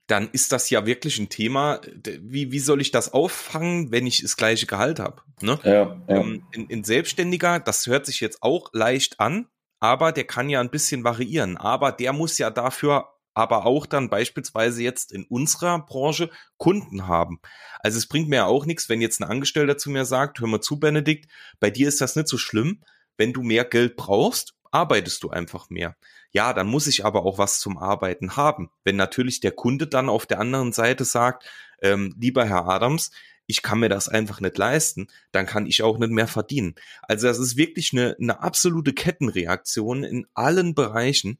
dann 0.07 0.29
ist 0.33 0.53
das 0.53 0.69
ja 0.71 0.85
wirklich 0.87 1.19
ein 1.19 1.29
Thema. 1.29 1.81
Wie, 2.21 2.53
wie 2.53 2.59
soll 2.59 2.81
ich 2.81 2.91
das 2.91 3.13
auffangen, 3.13 3.91
wenn 3.91 4.07
ich 4.07 4.21
das 4.21 4.37
gleiche 4.37 4.67
Gehalt 4.67 5.01
habe? 5.01 5.23
Ne? 5.41 5.59
Ja, 5.63 5.73
ja. 5.73 5.99
Ähm, 6.09 6.47
in, 6.53 6.69
in 6.69 6.85
Selbstständiger, 6.85 7.59
das 7.61 7.87
hört 7.87 8.07
sich 8.07 8.21
jetzt 8.21 8.43
auch 8.43 8.71
leicht 8.73 9.21
an, 9.21 9.47
aber 9.81 10.13
der 10.13 10.25
kann 10.25 10.51
ja 10.51 10.61
ein 10.61 10.71
bisschen 10.71 11.05
variieren. 11.05 11.57
Aber 11.57 11.91
der 11.93 12.13
muss 12.13 12.39
ja 12.39 12.51
dafür 12.51 13.09
aber 13.35 13.67
auch 13.67 13.87
dann 13.87 14.09
beispielsweise 14.09 14.83
jetzt 14.83 15.11
in 15.11 15.25
unserer 15.25 15.85
Branche 15.85 16.31
Kunden 16.57 17.09
haben. 17.09 17.41
Also 17.81 17.99
es 17.99 18.07
bringt 18.07 18.29
mir 18.29 18.37
ja 18.37 18.47
auch 18.47 18.65
nichts, 18.65 18.89
wenn 18.89 19.01
jetzt 19.01 19.21
ein 19.21 19.29
Angestellter 19.29 19.77
zu 19.77 19.91
mir 19.91 20.05
sagt, 20.05 20.41
hör 20.41 20.47
mal 20.47 20.61
zu, 20.61 20.79
Benedikt, 20.79 21.29
bei 21.59 21.71
dir 21.71 21.89
ist 21.89 22.01
das 22.01 22.15
nicht 22.15 22.29
so 22.29 22.39
schlimm, 22.39 22.83
wenn 23.17 23.33
du 23.33 23.43
mehr 23.43 23.65
Geld 23.65 23.97
brauchst, 23.97 24.55
arbeitest 24.71 25.23
du 25.25 25.31
einfach 25.31 25.69
mehr. 25.69 25.97
Ja, 26.35 26.53
dann 26.53 26.67
muss 26.67 26.89
ich 26.89 27.05
aber 27.05 27.25
auch 27.25 27.39
was 27.39 27.61
zum 27.61 27.79
Arbeiten 27.79 28.37
haben. 28.37 28.69
Wenn 28.83 28.97
natürlich 28.97 29.39
der 29.39 29.53
Kunde 29.53 29.87
dann 29.87 30.09
auf 30.09 30.27
der 30.27 30.41
anderen 30.41 30.73
Seite 30.73 31.05
sagt, 31.05 31.45
ähm, 31.81 32.13
lieber 32.19 32.45
Herr 32.45 32.67
Adams, 32.67 33.13
ich 33.47 33.63
kann 33.63 33.79
mir 33.79 33.89
das 33.89 34.09
einfach 34.09 34.41
nicht 34.41 34.59
leisten, 34.59 35.07
dann 35.31 35.47
kann 35.47 35.67
ich 35.67 35.85
auch 35.85 35.97
nicht 35.97 36.11
mehr 36.11 36.27
verdienen. 36.27 36.75
Also 37.03 37.29
das 37.29 37.39
ist 37.39 37.57
wirklich 37.57 37.93
eine, 37.93 38.17
eine 38.21 38.41
absolute 38.43 38.93
Kettenreaktion 38.95 40.03
in 40.03 40.27
allen 40.35 40.75
Bereichen, 40.75 41.39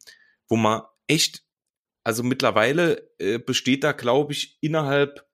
wo 0.49 0.55
man 0.55 0.83
echt, 1.09 1.43
also 2.05 2.23
mittlerweile 2.23 3.11
äh, 3.19 3.39
besteht 3.39 3.83
da, 3.83 3.93
glaube 3.93 4.33
ich, 4.33 4.59
innerhalb 4.61 5.27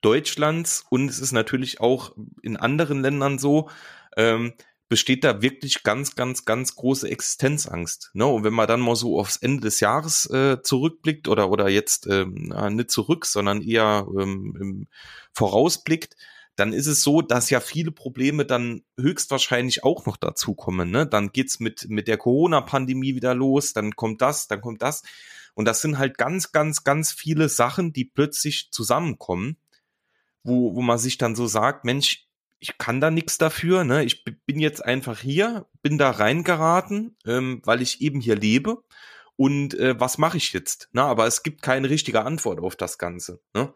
Deutschlands 0.00 0.84
und 0.90 1.08
es 1.08 1.20
ist 1.20 1.30
natürlich 1.30 1.80
auch 1.80 2.16
in 2.42 2.56
anderen 2.56 3.02
Ländern 3.02 3.38
so, 3.38 3.70
ähm, 4.16 4.54
besteht 4.88 5.24
da 5.24 5.42
wirklich 5.42 5.82
ganz, 5.82 6.14
ganz, 6.14 6.44
ganz 6.44 6.76
große 6.76 7.10
Existenzangst. 7.10 8.10
Ne? 8.14 8.26
Und 8.26 8.44
wenn 8.44 8.54
man 8.54 8.68
dann 8.68 8.80
mal 8.80 8.94
so 8.94 9.18
aufs 9.18 9.36
Ende 9.36 9.62
des 9.62 9.80
Jahres 9.80 10.26
äh, 10.30 10.62
zurückblickt 10.62 11.28
oder, 11.28 11.50
oder 11.50 11.68
jetzt 11.68 12.06
ähm, 12.06 12.52
nicht 12.70 12.90
zurück, 12.90 13.26
sondern 13.26 13.62
eher 13.62 14.06
ähm, 14.18 14.86
vorausblickt, 15.32 16.16
dann 16.56 16.72
ist 16.72 16.86
es 16.86 17.02
so, 17.02 17.20
dass 17.20 17.50
ja 17.50 17.60
viele 17.60 17.92
Probleme 17.92 18.46
dann 18.46 18.82
höchstwahrscheinlich 18.98 19.84
auch 19.84 20.06
noch 20.06 20.16
dazukommen. 20.16 20.90
Ne? 20.90 21.06
Dann 21.06 21.32
geht's 21.32 21.60
mit, 21.60 21.88
mit 21.88 22.08
der 22.08 22.16
Corona-Pandemie 22.16 23.14
wieder 23.14 23.34
los, 23.34 23.74
dann 23.74 23.94
kommt 23.94 24.22
das, 24.22 24.48
dann 24.48 24.62
kommt 24.62 24.82
das. 24.82 25.02
Und 25.54 25.66
das 25.66 25.80
sind 25.80 25.98
halt 25.98 26.16
ganz, 26.16 26.52
ganz, 26.52 26.84
ganz 26.84 27.12
viele 27.12 27.48
Sachen, 27.48 27.92
die 27.92 28.04
plötzlich 28.04 28.70
zusammenkommen, 28.70 29.58
wo, 30.44 30.74
wo 30.74 30.80
man 30.80 30.98
sich 30.98 31.18
dann 31.18 31.34
so 31.34 31.46
sagt, 31.46 31.84
Mensch, 31.84 32.25
ich 32.58 32.78
kann 32.78 33.00
da 33.00 33.10
nichts 33.10 33.38
dafür, 33.38 33.84
ne? 33.84 34.04
Ich 34.04 34.24
bin 34.24 34.58
jetzt 34.60 34.84
einfach 34.84 35.20
hier, 35.20 35.66
bin 35.82 35.98
da 35.98 36.10
reingeraten, 36.10 37.16
ähm, 37.26 37.60
weil 37.64 37.82
ich 37.82 38.00
eben 38.00 38.20
hier 38.20 38.36
lebe. 38.36 38.82
Und 39.36 39.74
äh, 39.74 39.98
was 40.00 40.18
mache 40.18 40.38
ich 40.38 40.52
jetzt? 40.52 40.88
Na, 40.92 41.06
aber 41.06 41.26
es 41.26 41.42
gibt 41.42 41.60
keine 41.62 41.90
richtige 41.90 42.24
Antwort 42.24 42.58
auf 42.58 42.74
das 42.74 42.96
Ganze. 42.96 43.40
Ne? 43.54 43.72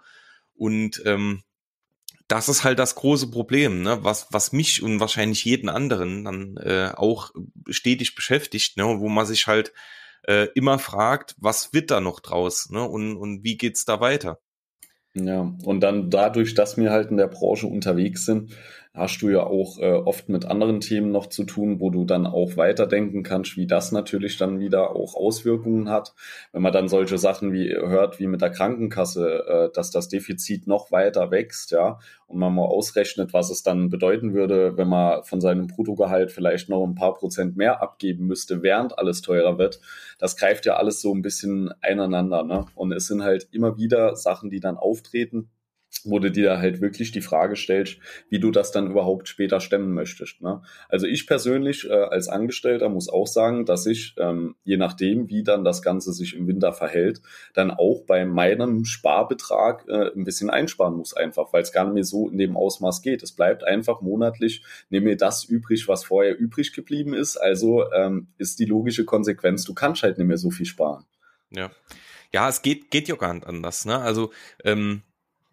Und 0.55 1.03
ähm, 1.05 1.43
das 2.29 2.49
ist 2.49 2.65
halt 2.65 2.79
das 2.79 2.95
große 2.95 3.31
Problem, 3.31 3.83
ne? 3.83 4.03
was, 4.03 4.29
was 4.31 4.53
mich 4.53 4.83
und 4.83 5.01
wahrscheinlich 5.01 5.45
jeden 5.45 5.69
anderen 5.69 6.25
dann 6.25 6.57
äh, 6.57 6.93
auch 6.97 7.33
stetig 7.69 8.15
beschäftigt, 8.15 8.79
ne? 8.79 8.85
wo 8.85 9.09
man 9.09 9.27
sich 9.27 9.47
halt 9.47 9.73
äh, 10.23 10.49
immer 10.55 10.79
fragt, 10.79 11.35
was 11.39 11.73
wird 11.75 11.91
da 11.91 12.01
noch 12.01 12.21
draus 12.21 12.71
ne? 12.71 12.83
und, 12.83 13.17
und 13.17 13.45
wie 13.45 13.59
geht's 13.59 13.85
da 13.85 14.01
weiter? 14.01 14.41
Ja, 15.15 15.55
und 15.65 15.81
dann 15.81 16.09
dadurch, 16.11 16.55
dass 16.55 16.77
wir 16.77 16.91
halt 16.91 17.11
in 17.11 17.17
der 17.17 17.27
Branche 17.27 17.67
unterwegs 17.67 18.25
sind, 18.25 18.53
hast 18.93 19.23
du 19.23 19.29
ja 19.29 19.45
auch 19.45 19.79
äh, 19.79 19.93
oft 19.93 20.29
mit 20.29 20.47
anderen 20.47 20.81
Themen 20.81 21.13
noch 21.13 21.27
zu 21.27 21.45
tun, 21.45 21.79
wo 21.79 21.91
du 21.91 22.05
dann 22.05 22.27
auch 22.27 22.57
weiterdenken 22.57 23.23
kannst, 23.23 23.57
wie 23.57 23.67
das 23.67 23.93
natürlich 23.93 24.37
dann 24.37 24.59
wieder 24.59 24.97
auch 24.97 25.15
Auswirkungen 25.15 25.89
hat. 25.89 26.13
Wenn 26.53 26.63
man 26.63 26.73
dann 26.73 26.89
solche 26.89 27.17
Sachen 27.17 27.53
wie 27.53 27.73
hört, 27.73 28.19
wie 28.19 28.27
mit 28.27 28.43
der 28.43 28.51
Krankenkasse, 28.51 29.45
äh, 29.47 29.73
dass 29.73 29.93
das 29.93 30.09
Defizit 30.09 30.67
noch 30.67 30.91
weiter 30.91 31.31
wächst, 31.31 31.71
ja, 31.71 32.01
und 32.27 32.39
man 32.39 32.55
mal 32.55 32.65
ausrechnet, 32.65 33.33
was 33.33 33.51
es 33.51 33.63
dann 33.63 33.91
bedeuten 33.91 34.35
würde, 34.35 34.77
wenn 34.77 34.89
man 34.89 35.23
von 35.25 35.41
seinem 35.41 35.69
Bruttogehalt 35.69 36.33
vielleicht 36.33 36.69
noch 36.69 36.85
ein 36.85 36.95
paar 36.95 37.15
Prozent 37.15 37.57
mehr 37.57 37.83
abgeben 37.83 38.27
müsste, 38.27 38.63
während 38.63 38.99
alles 38.99 39.21
teurer 39.21 39.59
wird. 39.59 39.81
Das 40.19 40.37
greift 40.37 40.67
ja 40.67 40.77
alles 40.77 41.01
so 41.01 41.15
ein 41.15 41.23
bisschen 41.23 41.73
ineinander, 41.89 42.43
ne? 42.43 42.67
Und 42.75 42.93
es 42.93 43.07
sind 43.07 43.23
halt 43.23 43.49
immer 43.53 43.77
wieder 43.79 44.17
Sachen, 44.17 44.51
die 44.51 44.61
dann 44.61 44.77
auftreten, 44.77 45.51
wo 46.05 46.19
du 46.19 46.31
dir 46.31 46.59
halt 46.59 46.81
wirklich 46.81 47.13
die 47.13 47.21
Frage 47.21 47.57
stellst, 47.57 47.99
wie 48.29 48.39
du 48.39 48.51
das 48.51 48.73
dann 48.73 48.91
überhaupt 48.91 49.29
später 49.29 49.61
stemmen 49.61 49.93
möchtest. 49.93 50.41
Ne? 50.41 50.63
Also 50.89 51.07
ich 51.07 51.27
persönlich 51.27 51.89
äh, 51.89 51.93
als 51.93 52.29
Angestellter 52.29 52.89
muss 52.89 53.09
auch 53.09 53.27
sagen, 53.27 53.67
dass 53.67 53.87
ich, 53.87 54.15
ähm, 54.19 54.55
je 54.65 54.77
nachdem, 54.77 55.29
wie 55.29 55.43
dann 55.43 55.65
das 55.65 55.83
Ganze 55.83 56.13
sich 56.13 56.35
im 56.37 56.47
Winter 56.47 56.73
verhält, 56.73 57.21
dann 57.55 57.71
auch 57.71 58.05
bei 58.07 58.25
meinem 58.25 58.85
Sparbetrag 58.85 59.85
äh, 59.89 60.11
ein 60.15 60.25
bisschen 60.25 60.51
einsparen 60.51 60.97
muss 60.97 61.15
einfach, 61.15 61.53
weil 61.53 61.63
es 61.63 61.73
gar 61.73 61.85
nicht 61.85 61.95
mehr 61.95 62.05
so 62.05 62.29
in 62.29 62.39
dem 62.39 62.57
Ausmaß 62.57 63.03
geht. 63.03 63.23
Es 63.23 63.33
bleibt 63.33 63.65
einfach 63.65 64.01
monatlich, 64.01 64.65
nehme 64.89 65.11
mir 65.11 65.17
das 65.17 65.45
übrig, 65.45 65.89
was 65.89 66.05
vorher 66.05 66.39
übrig 66.39 66.73
geblieben 66.73 67.15
ist. 67.15 67.37
Also 67.37 67.91
ähm, 67.93 68.29
ist 68.39 68.59
die 68.59 68.65
logische 68.65 69.05
Konsequenz, 69.05 69.65
du 69.65 69.75
kannst 69.75 70.03
halt 70.03 70.19
nicht 70.19 70.27
mehr 70.27 70.39
so 70.39 70.51
viel 70.51 70.67
sparen. 70.67 71.05
Ja. 71.51 71.71
Ja, 72.33 72.49
es 72.49 72.63
geht, 72.63 72.93
geht 72.93 73.09
ja 73.09 73.17
gar 73.17 73.35
nicht 73.35 73.45
anders. 73.45 73.87
Ne? 73.87 73.99
Also 73.99 74.31
ähm, 74.65 75.03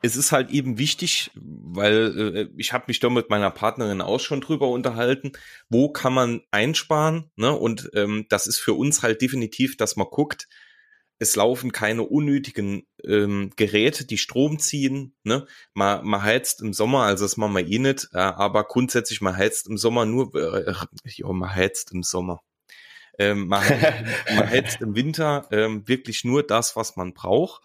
es 0.01 0.15
ist 0.15 0.31
halt 0.31 0.51
eben 0.51 0.77
wichtig, 0.77 1.31
weil 1.35 2.35
äh, 2.35 2.49
ich 2.57 2.73
habe 2.73 2.85
mich 2.87 2.99
da 2.99 3.09
mit 3.09 3.29
meiner 3.29 3.51
Partnerin 3.51 4.01
auch 4.01 4.19
schon 4.19 4.41
drüber 4.41 4.69
unterhalten, 4.69 5.31
wo 5.69 5.89
kann 5.89 6.13
man 6.13 6.41
einsparen, 6.51 7.31
ne? 7.35 7.51
Und 7.51 7.89
ähm, 7.93 8.25
das 8.29 8.47
ist 8.47 8.59
für 8.59 8.73
uns 8.73 9.01
halt 9.01 9.21
definitiv, 9.21 9.75
dass 9.77 9.95
man 9.95 10.07
guckt, 10.09 10.47
es 11.19 11.35
laufen 11.35 11.71
keine 11.71 12.03
unnötigen 12.03 12.85
ähm, 13.03 13.51
Geräte, 13.55 14.05
die 14.05 14.19
Strom 14.19 14.59
ziehen. 14.59 15.15
Ne? 15.23 15.47
Man, 15.73 16.05
man 16.05 16.21
heizt 16.21 16.61
im 16.61 16.73
Sommer, 16.73 17.03
also 17.03 17.25
das 17.25 17.37
machen 17.37 17.55
wir 17.55 17.67
eh 17.67 17.79
nicht, 17.79 18.09
äh, 18.13 18.19
aber 18.19 18.65
grundsätzlich 18.65 19.21
man 19.21 19.35
heizt 19.35 19.67
im 19.67 19.77
Sommer 19.77 20.05
nur, 20.05 20.35
äh, 20.35 20.73
ja, 21.05 21.33
man 21.33 21.55
heizt 21.55 21.91
im 21.91 22.03
Sommer. 22.03 22.41
Ähm, 23.17 23.47
man, 23.47 23.63
man 24.35 24.47
heizt 24.47 24.79
im 24.81 24.95
Winter 24.95 25.47
ähm, 25.49 25.87
wirklich 25.87 26.23
nur 26.23 26.43
das, 26.43 26.75
was 26.75 26.95
man 26.97 27.15
braucht 27.15 27.63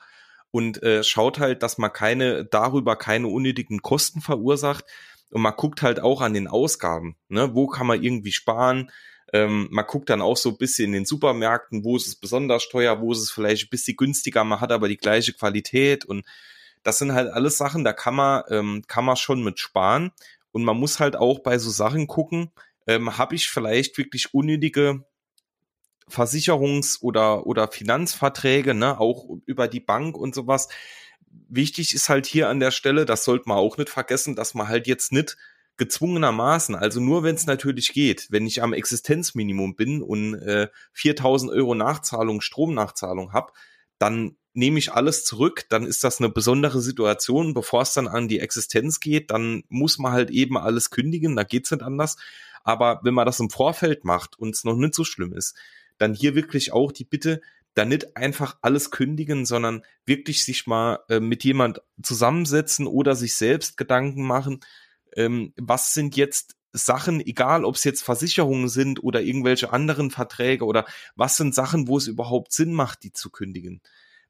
und 0.53 0.81
äh, 0.83 1.03
schaut 1.03 1.41
halt, 1.41 1.65
dass 1.65 1.79
man 1.79 1.93
keine 1.93 2.45
darüber 2.45 2.95
keine 2.95 3.27
unnötigen 3.27 3.83
Kosten 3.83 4.21
verursacht 4.21 4.85
und 5.31 5.43
man 5.43 5.55
guckt 5.57 5.83
halt 5.83 5.99
auch 5.99 6.21
an 6.21 6.35
den 6.35 6.47
Ausgaben, 6.47 7.17
ne, 7.29 7.55
wo 7.55 7.67
kann 7.67 7.89
man 7.89 8.03
irgendwie 8.03 8.33
sparen. 8.33 8.91
Ähm, 9.33 9.67
man 9.71 9.87
guckt 9.87 10.11
dann 10.11 10.21
auch 10.21 10.37
so 10.37 10.51
ein 10.51 10.59
bisschen 10.59 10.87
in 10.87 10.93
den 10.93 11.05
Supermärkten, 11.07 11.85
wo 11.85 11.97
ist 11.97 12.07
es 12.07 12.17
besonders 12.17 12.69
teuer, 12.69 13.01
wo 13.01 13.13
ist 13.13 13.21
es 13.21 13.31
vielleicht 13.33 13.67
ein 13.67 13.71
bisschen 13.71 13.97
günstiger, 13.97 14.45
man 14.45 14.61
hat 14.61 14.71
aber 14.71 14.89
die 14.89 14.99
gleiche 14.99 15.33
Qualität 15.33 16.05
und 16.05 16.25
das 16.83 16.99
sind 16.99 17.13
halt 17.13 17.33
alles 17.33 17.59
Sachen, 17.59 17.85
da 17.85 17.93
kann 17.93 18.15
man, 18.15 18.43
ähm, 18.51 18.83
kann 18.87 19.05
man 19.05 19.17
schon 19.17 19.43
mit 19.43 19.59
sparen. 19.59 20.13
Und 20.51 20.65
man 20.65 20.77
muss 20.77 21.01
halt 21.01 21.17
auch 21.17 21.39
bei 21.39 21.59
so 21.59 21.71
Sachen 21.71 22.07
gucken, 22.07 22.51
ähm, 22.87 23.17
habe 23.17 23.35
ich 23.35 23.49
vielleicht 23.49 23.97
wirklich 23.97 24.35
unnötige 24.35 25.05
Versicherungs- 26.13 27.01
oder, 27.01 27.47
oder 27.47 27.69
Finanzverträge, 27.69 28.75
ne, 28.75 29.01
auch 29.01 29.27
über 29.47 29.69
die 29.69 29.81
Bank 29.81 30.17
und 30.17 30.35
sowas. 30.35 30.69
Wichtig 31.49 31.95
ist 31.95 32.09
halt 32.09 32.27
hier 32.27 32.49
an 32.49 32.61
der 32.61 32.71
Stelle, 32.71 33.05
das 33.07 33.25
sollte 33.25 33.49
man 33.49 33.59
auch 33.59 33.79
nicht 33.79 33.91
vergessen, 33.91 34.37
dass 34.37 34.55
man 34.55 34.69
halt 34.69 34.87
jetzt 34.87 35.13
nicht 35.13 35.37
gezwungenermaßen, 35.79 36.75
also 36.75 37.01
nur 37.01 37.23
wenn 37.23 37.35
es 37.35 37.47
natürlich 37.47 37.93
geht, 37.93 38.29
wenn 38.31 38.47
ich 38.47 38.63
am 38.63 38.75
Existenzminimum 38.75 39.75
bin 39.75 40.03
und 40.03 40.35
äh, 40.35 40.69
4000 40.93 41.51
Euro 41.51 41.75
Nachzahlung, 41.75 42.41
Stromnachzahlung 42.41 43.33
habe, 43.33 43.53
dann 43.99 44.37
nehme 44.55 44.79
ich 44.79 44.93
alles 44.93 45.25
zurück, 45.25 45.65
dann 45.71 45.87
ist 45.87 46.05
das 46.05 46.21
eine 46.21 46.29
besondere 46.29 46.81
Situation. 46.81 47.55
Bevor 47.55 47.83
es 47.83 47.95
dann 47.95 48.09
an 48.09 48.29
die 48.29 48.41
Existenz 48.41 49.01
geht, 49.01 49.31
dann 49.31 49.65
muss 49.69 49.99
man 49.99 50.13
halt 50.13 50.31
eben 50.31 50.59
alles 50.59 50.91
kündigen, 50.91 51.37
da 51.37 51.43
geht's 51.43 51.71
nicht 51.71 51.83
anders. 51.83 52.17
Aber 52.65 53.01
wenn 53.03 53.15
man 53.15 53.27
das 53.27 53.41
im 53.41 53.51
Vorfeld 53.51 54.05
macht 54.05 54.39
und 54.39 54.55
es 54.55 54.65
noch 54.65 54.77
nicht 54.77 54.95
so 54.95 55.05
schlimm 55.05 55.33
ist, 55.33 55.57
dann 55.99 56.15
hier 56.15 56.35
wirklich 56.35 56.73
auch 56.73 56.93
die 56.93 57.05
Bitte, 57.05 57.41
da 57.75 57.85
nicht 57.85 58.17
einfach 58.17 58.59
alles 58.61 58.91
kündigen, 58.91 59.47
sondern 59.47 59.83
wirklich 60.05 60.45
sich 60.45 60.67
mal 60.67 61.01
äh, 61.09 61.21
mit 61.21 61.43
jemand 61.45 61.81
zusammensetzen 62.03 62.87
oder 62.87 63.17
sich 63.17 63.35
selbst 63.35 63.77
Gedanken 63.77 64.27
machen, 64.27 64.61
ähm, 65.17 65.53
was 65.57 65.95
sind 65.95 66.17
jetzt 66.17 66.57
Sachen, 66.73 67.21
egal 67.21 67.65
ob 67.65 67.77
es 67.77 67.85
jetzt 67.85 68.03
Versicherungen 68.03 68.69
sind 68.69 69.03
oder 69.03 69.23
irgendwelche 69.23 69.73
anderen 69.73 70.11
Verträge 70.11 70.65
oder 70.65 70.87
was 71.17 71.37
sind 71.37 71.55
Sachen, 71.55 71.87
wo 71.87 71.99
es 71.99 72.07
überhaupt 72.07 72.53
Sinn 72.53 72.73
macht, 72.73 73.03
die 73.03 73.13
zu 73.13 73.31
kündigen. 73.31 73.83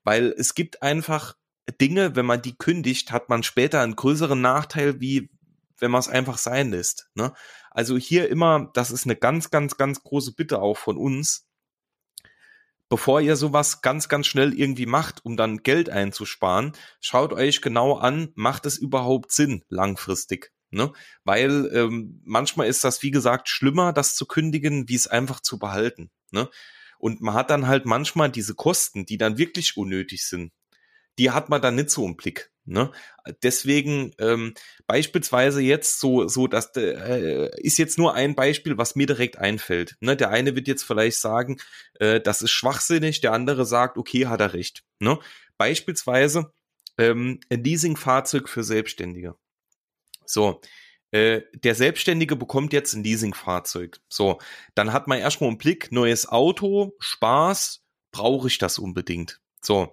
Weil 0.02 0.34
es 0.36 0.54
gibt 0.54 0.82
einfach 0.82 1.36
Dinge, 1.80 2.16
wenn 2.16 2.26
man 2.26 2.42
die 2.42 2.56
kündigt, 2.56 3.12
hat 3.12 3.28
man 3.28 3.44
später 3.44 3.80
einen 3.80 3.94
größeren 3.94 4.40
Nachteil, 4.40 5.00
wie 5.00 5.30
wenn 5.78 5.92
man 5.92 6.00
es 6.00 6.08
einfach 6.08 6.38
sein 6.38 6.70
lässt. 6.70 7.08
Ne? 7.14 7.32
Also 7.70 7.96
hier 7.96 8.28
immer, 8.28 8.70
das 8.74 8.90
ist 8.90 9.04
eine 9.04 9.16
ganz, 9.16 9.50
ganz, 9.50 9.76
ganz 9.76 10.02
große 10.02 10.34
Bitte 10.34 10.60
auch 10.60 10.76
von 10.76 10.96
uns, 10.96 11.48
bevor 12.92 13.22
ihr 13.22 13.36
sowas 13.36 13.80
ganz, 13.80 14.10
ganz 14.10 14.26
schnell 14.26 14.52
irgendwie 14.52 14.84
macht, 14.84 15.24
um 15.24 15.38
dann 15.38 15.62
Geld 15.62 15.88
einzusparen, 15.88 16.72
schaut 17.00 17.32
euch 17.32 17.62
genau 17.62 17.94
an, 17.94 18.32
macht 18.34 18.66
es 18.66 18.76
überhaupt 18.76 19.32
Sinn 19.32 19.64
langfristig? 19.70 20.52
Ne? 20.68 20.92
Weil 21.24 21.70
ähm, 21.72 22.20
manchmal 22.26 22.66
ist 22.66 22.84
das, 22.84 23.02
wie 23.02 23.10
gesagt, 23.10 23.48
schlimmer, 23.48 23.94
das 23.94 24.14
zu 24.14 24.26
kündigen, 24.26 24.90
wie 24.90 24.94
es 24.94 25.06
einfach 25.06 25.40
zu 25.40 25.58
behalten. 25.58 26.10
Ne? 26.32 26.50
Und 26.98 27.22
man 27.22 27.32
hat 27.32 27.48
dann 27.48 27.66
halt 27.66 27.86
manchmal 27.86 28.30
diese 28.30 28.54
Kosten, 28.54 29.06
die 29.06 29.16
dann 29.16 29.38
wirklich 29.38 29.78
unnötig 29.78 30.26
sind. 30.26 30.52
Die 31.18 31.30
hat 31.30 31.48
man 31.48 31.62
dann 31.62 31.76
nicht 31.76 31.88
so 31.88 32.04
im 32.04 32.18
Blick. 32.18 32.51
Ne? 32.64 32.92
Deswegen 33.42 34.12
ähm, 34.18 34.54
beispielsweise 34.86 35.60
jetzt 35.60 35.98
so, 35.98 36.28
so 36.28 36.46
dass 36.46 36.70
äh, 36.76 37.50
ist 37.60 37.78
jetzt 37.78 37.98
nur 37.98 38.14
ein 38.14 38.36
Beispiel, 38.36 38.78
was 38.78 38.94
mir 38.94 39.06
direkt 39.06 39.38
einfällt. 39.38 39.96
Ne? 40.00 40.16
Der 40.16 40.30
eine 40.30 40.54
wird 40.54 40.68
jetzt 40.68 40.84
vielleicht 40.84 41.18
sagen, 41.18 41.58
äh, 41.98 42.20
das 42.20 42.40
ist 42.40 42.52
schwachsinnig, 42.52 43.20
der 43.20 43.32
andere 43.32 43.66
sagt, 43.66 43.98
okay, 43.98 44.26
hat 44.26 44.40
er 44.40 44.54
recht. 44.54 44.84
Ne? 45.00 45.18
Beispielsweise 45.58 46.52
ähm, 46.98 47.40
ein 47.50 47.64
Leasingfahrzeug 47.64 48.48
für 48.48 48.62
Selbstständige. 48.62 49.34
So, 50.24 50.60
äh, 51.10 51.42
der 51.52 51.74
Selbstständige 51.74 52.36
bekommt 52.36 52.72
jetzt 52.72 52.94
ein 52.94 53.04
Leasingfahrzeug. 53.04 54.00
So, 54.08 54.38
dann 54.74 54.92
hat 54.92 55.08
man 55.08 55.18
erstmal 55.18 55.48
einen 55.48 55.58
Blick, 55.58 55.92
neues 55.92 56.28
Auto, 56.28 56.94
Spaß, 57.00 57.82
brauche 58.12 58.48
ich 58.48 58.58
das 58.58 58.78
unbedingt. 58.78 59.40
So, 59.60 59.92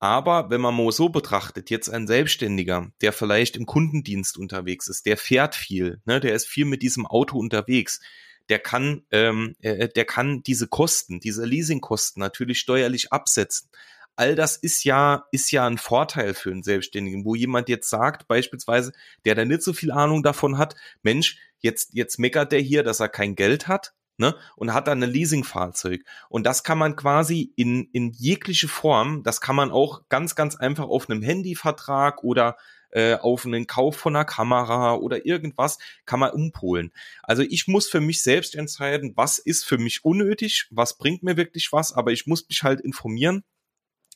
aber 0.00 0.48
wenn 0.48 0.62
man 0.62 0.74
mal 0.74 0.90
so 0.90 1.10
betrachtet, 1.10 1.68
jetzt 1.68 1.90
ein 1.90 2.06
Selbstständiger, 2.06 2.90
der 3.02 3.12
vielleicht 3.12 3.56
im 3.56 3.66
Kundendienst 3.66 4.38
unterwegs 4.38 4.88
ist, 4.88 5.04
der 5.04 5.18
fährt 5.18 5.54
viel, 5.54 6.00
ne, 6.06 6.20
der 6.20 6.34
ist 6.34 6.48
viel 6.48 6.64
mit 6.64 6.82
diesem 6.82 7.06
Auto 7.06 7.38
unterwegs, 7.38 8.00
der 8.48 8.58
kann, 8.58 9.02
ähm, 9.12 9.56
äh, 9.60 9.88
der 9.88 10.06
kann 10.06 10.42
diese 10.42 10.68
Kosten, 10.68 11.20
diese 11.20 11.44
Leasingkosten 11.44 12.18
natürlich 12.18 12.58
steuerlich 12.58 13.12
absetzen. 13.12 13.68
All 14.16 14.34
das 14.34 14.56
ist 14.56 14.84
ja, 14.84 15.26
ist 15.32 15.52
ja 15.52 15.66
ein 15.66 15.78
Vorteil 15.78 16.32
für 16.32 16.50
einen 16.50 16.62
Selbstständigen, 16.62 17.26
wo 17.26 17.34
jemand 17.34 17.68
jetzt 17.68 17.90
sagt, 17.90 18.26
beispielsweise, 18.26 18.92
der 19.26 19.34
da 19.34 19.44
nicht 19.44 19.62
so 19.62 19.74
viel 19.74 19.92
Ahnung 19.92 20.22
davon 20.22 20.56
hat, 20.56 20.76
Mensch, 21.02 21.36
jetzt, 21.60 21.90
jetzt 21.92 22.18
meckert 22.18 22.52
der 22.52 22.60
hier, 22.60 22.82
dass 22.82 23.00
er 23.00 23.08
kein 23.10 23.34
Geld 23.34 23.68
hat, 23.68 23.92
ne, 24.20 24.36
und 24.54 24.74
hat 24.74 24.86
dann 24.86 25.02
ein 25.02 25.10
Leasingfahrzeug. 25.10 26.04
Und 26.28 26.44
das 26.44 26.62
kann 26.62 26.76
man 26.76 26.94
quasi 26.94 27.52
in, 27.56 27.88
in 27.92 28.12
jegliche 28.12 28.68
Form, 28.68 29.22
das 29.22 29.40
kann 29.40 29.56
man 29.56 29.70
auch 29.72 30.02
ganz, 30.10 30.34
ganz 30.34 30.56
einfach 30.56 30.84
auf 30.84 31.08
einem 31.08 31.22
Handyvertrag 31.22 32.22
oder 32.22 32.58
äh, 32.90 33.14
auf 33.14 33.46
einen 33.46 33.66
Kauf 33.66 33.96
von 33.96 34.14
einer 34.14 34.26
Kamera 34.26 34.94
oder 34.94 35.24
irgendwas 35.24 35.78
kann 36.04 36.20
man 36.20 36.32
umpolen. 36.32 36.92
Also 37.22 37.42
ich 37.42 37.66
muss 37.66 37.88
für 37.88 38.00
mich 38.00 38.22
selbst 38.22 38.54
entscheiden, 38.54 39.14
was 39.16 39.38
ist 39.38 39.64
für 39.64 39.78
mich 39.78 40.04
unnötig, 40.04 40.68
was 40.70 40.98
bringt 40.98 41.22
mir 41.22 41.38
wirklich 41.38 41.72
was, 41.72 41.92
aber 41.94 42.12
ich 42.12 42.26
muss 42.26 42.46
mich 42.46 42.62
halt 42.62 42.80
informieren 42.80 43.42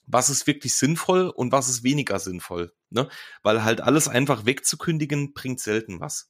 was 0.06 0.28
ist 0.28 0.46
wirklich 0.46 0.75
sinnvoll 0.75 1.30
und 1.30 1.50
was 1.50 1.70
ist 1.70 1.82
weniger 1.82 2.18
sinnvoll. 2.18 2.75
Ne? 2.90 3.08
Weil 3.42 3.64
halt 3.64 3.80
alles 3.80 4.06
einfach 4.06 4.44
wegzukündigen, 4.44 5.32
bringt 5.32 5.61
selten 5.61 5.99
was. 5.99 6.28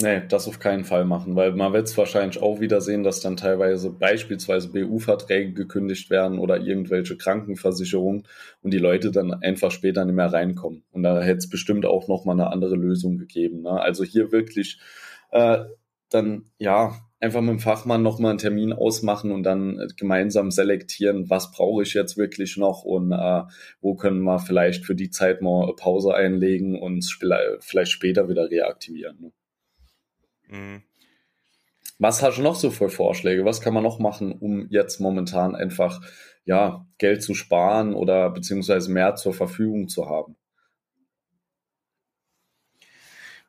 Nee, 0.00 0.22
das 0.28 0.46
auf 0.46 0.60
keinen 0.60 0.84
Fall 0.84 1.04
machen, 1.04 1.34
weil 1.34 1.52
man 1.52 1.72
wird 1.72 1.88
es 1.88 1.98
wahrscheinlich 1.98 2.40
auch 2.40 2.60
wieder 2.60 2.80
sehen, 2.80 3.02
dass 3.02 3.20
dann 3.20 3.36
teilweise 3.36 3.90
beispielsweise 3.90 4.68
BU-Verträge 4.70 5.52
gekündigt 5.54 6.08
werden 6.08 6.38
oder 6.38 6.60
irgendwelche 6.60 7.16
Krankenversicherungen 7.16 8.24
und 8.62 8.72
die 8.72 8.78
Leute 8.78 9.10
dann 9.10 9.32
einfach 9.34 9.72
später 9.72 10.04
nicht 10.04 10.14
mehr 10.14 10.32
reinkommen. 10.32 10.84
Und 10.92 11.02
da 11.02 11.20
hätte 11.20 11.38
es 11.38 11.50
bestimmt 11.50 11.84
auch 11.84 12.06
nochmal 12.06 12.36
eine 12.36 12.52
andere 12.52 12.76
Lösung 12.76 13.18
gegeben. 13.18 13.62
Ne? 13.62 13.70
Also 13.70 14.04
hier 14.04 14.30
wirklich 14.30 14.78
äh, 15.32 15.64
dann, 16.10 16.44
ja, 16.58 16.94
einfach 17.20 17.40
mit 17.40 17.50
dem 17.50 17.58
Fachmann 17.58 18.02
nochmal 18.02 18.30
einen 18.30 18.38
Termin 18.38 18.72
ausmachen 18.72 19.32
und 19.32 19.42
dann 19.42 19.80
äh, 19.80 19.88
gemeinsam 19.96 20.52
selektieren, 20.52 21.28
was 21.28 21.50
brauche 21.50 21.82
ich 21.82 21.94
jetzt 21.94 22.16
wirklich 22.16 22.56
noch 22.56 22.84
und 22.84 23.10
äh, 23.10 23.42
wo 23.80 23.96
können 23.96 24.22
wir 24.22 24.38
vielleicht 24.38 24.84
für 24.84 24.94
die 24.94 25.10
Zeit 25.10 25.42
mal 25.42 25.64
eine 25.64 25.72
Pause 25.72 26.14
einlegen 26.14 26.78
und 26.78 27.04
vielleicht 27.60 27.90
später 27.90 28.28
wieder 28.28 28.48
reaktivieren. 28.48 29.20
Ne? 29.20 29.32
Mhm. 30.48 30.82
Was 31.98 32.22
hast 32.22 32.38
du 32.38 32.42
noch 32.42 32.54
so 32.54 32.70
für 32.70 32.90
Vorschläge? 32.90 33.44
Was 33.44 33.60
kann 33.60 33.74
man 33.74 33.82
noch 33.82 33.98
machen, 33.98 34.32
um 34.32 34.68
jetzt 34.70 35.00
momentan 35.00 35.56
einfach 35.56 36.00
ja, 36.44 36.86
Geld 36.98 37.22
zu 37.22 37.34
sparen 37.34 37.94
oder 37.94 38.30
beziehungsweise 38.30 38.90
mehr 38.90 39.16
zur 39.16 39.34
Verfügung 39.34 39.88
zu 39.88 40.08
haben? 40.08 40.36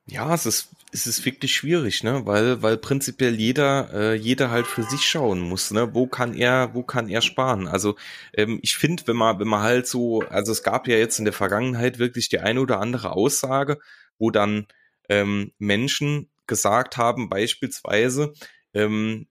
Ja, 0.07 0.33
es 0.33 0.47
ist, 0.47 0.69
es 0.91 1.05
ist 1.05 1.23
wirklich 1.25 1.53
schwierig, 1.53 2.03
ne? 2.03 2.25
Weil, 2.25 2.63
weil 2.63 2.77
prinzipiell 2.77 3.35
jeder, 3.35 3.89
äh, 3.93 4.15
jeder 4.15 4.49
halt 4.49 4.65
für 4.65 4.81
sich 4.83 5.01
schauen 5.01 5.39
muss, 5.39 5.69
ne? 5.69 5.93
Wo 5.93 6.07
kann 6.07 6.33
er, 6.33 6.73
wo 6.73 6.81
kann 6.81 7.09
er 7.09 7.21
sparen? 7.21 7.67
Also 7.67 7.95
ähm, 8.33 8.59
ich 8.63 8.75
finde, 8.75 9.03
wenn 9.05 9.17
man, 9.17 9.39
wenn 9.39 9.47
man 9.47 9.61
halt 9.61 9.87
so, 9.87 10.21
also 10.21 10.51
es 10.51 10.63
gab 10.63 10.87
ja 10.87 10.97
jetzt 10.97 11.19
in 11.19 11.25
der 11.25 11.33
Vergangenheit 11.33 11.99
wirklich 11.99 12.27
die 12.29 12.39
eine 12.39 12.59
oder 12.61 12.79
andere 12.79 13.11
Aussage, 13.11 13.77
wo 14.17 14.31
dann 14.31 14.65
ähm, 15.09 15.51
Menschen 15.59 16.29
gesagt 16.49 16.97
haben, 16.97 17.29
beispielsweise, 17.29 18.33
ähm, 18.73 19.27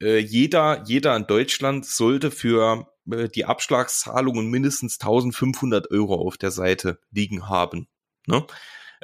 äh, 0.00 0.16
jeder, 0.16 0.82
jeder 0.86 1.14
in 1.14 1.26
Deutschland 1.26 1.84
sollte 1.84 2.30
für 2.30 2.88
äh, 3.10 3.28
die 3.28 3.44
Abschlagszahlungen 3.44 4.48
mindestens 4.48 4.98
1500 4.98 5.90
Euro 5.90 6.14
auf 6.14 6.38
der 6.38 6.50
Seite 6.50 6.98
liegen 7.10 7.50
haben. 7.50 7.88
Ne? 8.26 8.46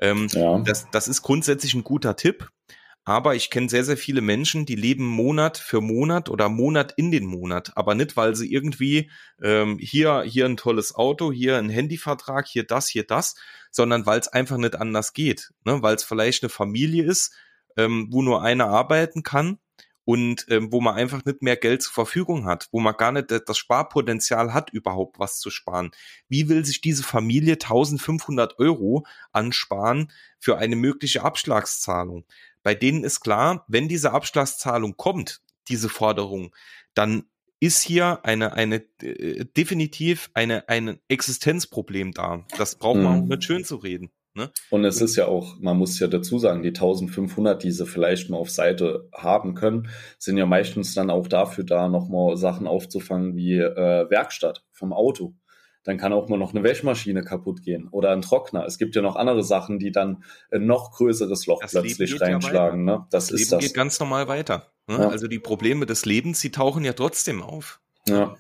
Ähm, 0.00 0.28
ja. 0.30 0.60
das, 0.60 0.88
das 0.90 1.08
ist 1.08 1.20
grundsätzlich 1.20 1.74
ein 1.74 1.84
guter 1.84 2.16
Tipp. 2.16 2.48
Aber 3.04 3.34
ich 3.34 3.48
kenne 3.48 3.70
sehr, 3.70 3.84
sehr 3.84 3.96
viele 3.96 4.20
Menschen, 4.20 4.66
die 4.66 4.74
leben 4.74 5.06
Monat 5.06 5.56
für 5.56 5.80
Monat 5.80 6.28
oder 6.28 6.50
Monat 6.50 6.92
in 6.98 7.10
den 7.10 7.24
Monat. 7.24 7.72
Aber 7.74 7.94
nicht, 7.94 8.18
weil 8.18 8.34
sie 8.34 8.52
irgendwie 8.52 9.10
ähm, 9.42 9.78
hier, 9.80 10.24
hier 10.26 10.44
ein 10.44 10.58
tolles 10.58 10.94
Auto, 10.94 11.32
hier 11.32 11.56
ein 11.56 11.70
Handyvertrag, 11.70 12.46
hier 12.46 12.64
das, 12.64 12.86
hier 12.86 13.04
das, 13.04 13.34
sondern 13.70 14.04
weil 14.04 14.20
es 14.20 14.28
einfach 14.28 14.58
nicht 14.58 14.76
anders 14.76 15.14
geht. 15.14 15.52
Ne? 15.64 15.80
Weil 15.80 15.94
es 15.94 16.04
vielleicht 16.04 16.42
eine 16.42 16.50
Familie 16.50 17.04
ist, 17.04 17.34
ähm, 17.76 18.08
wo 18.10 18.22
nur 18.22 18.42
einer 18.42 18.66
arbeiten 18.66 19.22
kann 19.22 19.58
und 20.08 20.46
ähm, 20.48 20.72
wo 20.72 20.80
man 20.80 20.94
einfach 20.94 21.24
nicht 21.26 21.42
mehr 21.42 21.56
Geld 21.56 21.82
zur 21.82 21.92
Verfügung 21.92 22.46
hat, 22.46 22.68
wo 22.72 22.80
man 22.80 22.96
gar 22.96 23.12
nicht 23.12 23.30
das 23.30 23.58
Sparpotenzial 23.58 24.54
hat, 24.54 24.70
überhaupt 24.70 25.18
was 25.18 25.38
zu 25.38 25.50
sparen. 25.50 25.90
Wie 26.30 26.48
will 26.48 26.64
sich 26.64 26.80
diese 26.80 27.02
Familie 27.02 27.54
1500 27.54 28.58
Euro 28.58 29.04
ansparen 29.32 30.10
für 30.38 30.56
eine 30.56 30.76
mögliche 30.76 31.22
Abschlagszahlung? 31.22 32.24
Bei 32.62 32.74
denen 32.74 33.04
ist 33.04 33.20
klar, 33.20 33.66
wenn 33.68 33.86
diese 33.86 34.12
Abschlagszahlung 34.12 34.96
kommt, 34.96 35.42
diese 35.68 35.90
Forderung, 35.90 36.54
dann 36.94 37.24
ist 37.60 37.82
hier 37.82 38.24
eine, 38.24 38.54
eine 38.54 38.76
äh, 39.02 39.44
definitiv 39.44 40.30
eine, 40.32 40.68
ein 40.68 41.00
Existenzproblem 41.08 42.12
da. 42.12 42.46
Das 42.56 42.76
braucht 42.76 42.96
man 42.98 43.16
mhm. 43.16 43.22
auch 43.24 43.28
nicht 43.28 43.44
schön 43.44 43.64
zu 43.64 43.76
reden. 43.76 44.10
Ne? 44.38 44.52
Und 44.70 44.84
es 44.84 45.00
ist 45.00 45.16
ja 45.16 45.26
auch, 45.26 45.58
man 45.58 45.76
muss 45.76 45.98
ja 45.98 46.06
dazu 46.06 46.38
sagen, 46.38 46.62
die 46.62 46.68
1500, 46.68 47.60
die 47.60 47.72
sie 47.72 47.86
vielleicht 47.86 48.30
mal 48.30 48.36
auf 48.36 48.50
Seite 48.50 49.08
haben 49.12 49.54
können, 49.54 49.88
sind 50.16 50.38
ja 50.38 50.46
meistens 50.46 50.94
dann 50.94 51.10
auch 51.10 51.26
dafür 51.26 51.64
da, 51.64 51.88
nochmal 51.88 52.36
Sachen 52.36 52.68
aufzufangen 52.68 53.34
wie 53.34 53.58
äh, 53.58 54.08
Werkstatt 54.08 54.64
vom 54.70 54.92
Auto. 54.92 55.34
Dann 55.82 55.98
kann 55.98 56.12
auch 56.12 56.28
mal 56.28 56.38
noch 56.38 56.54
eine 56.54 56.62
Wäschmaschine 56.62 57.22
kaputt 57.22 57.62
gehen 57.62 57.88
oder 57.88 58.12
ein 58.12 58.22
Trockner. 58.22 58.64
Es 58.64 58.78
gibt 58.78 58.94
ja 58.94 59.02
noch 59.02 59.16
andere 59.16 59.42
Sachen, 59.42 59.80
die 59.80 59.90
dann 59.90 60.22
ein 60.52 60.66
noch 60.66 60.92
größeres 60.92 61.46
Loch 61.46 61.60
das 61.60 61.72
plötzlich 61.72 62.20
reinschlagen. 62.20 62.86
Ja 62.86 62.98
ne? 62.98 63.06
Das, 63.10 63.26
das 63.26 63.32
ist 63.32 63.40
Leben 63.40 63.50
das. 63.50 63.60
geht 63.60 63.74
ganz 63.74 63.98
normal 63.98 64.28
weiter. 64.28 64.70
Ne? 64.86 64.98
Ja. 64.98 65.08
Also 65.08 65.26
die 65.26 65.40
Probleme 65.40 65.84
des 65.84 66.04
Lebens, 66.04 66.40
die 66.40 66.52
tauchen 66.52 66.84
ja 66.84 66.92
trotzdem 66.92 67.42
auf. 67.42 67.80
Ja. 68.06 68.36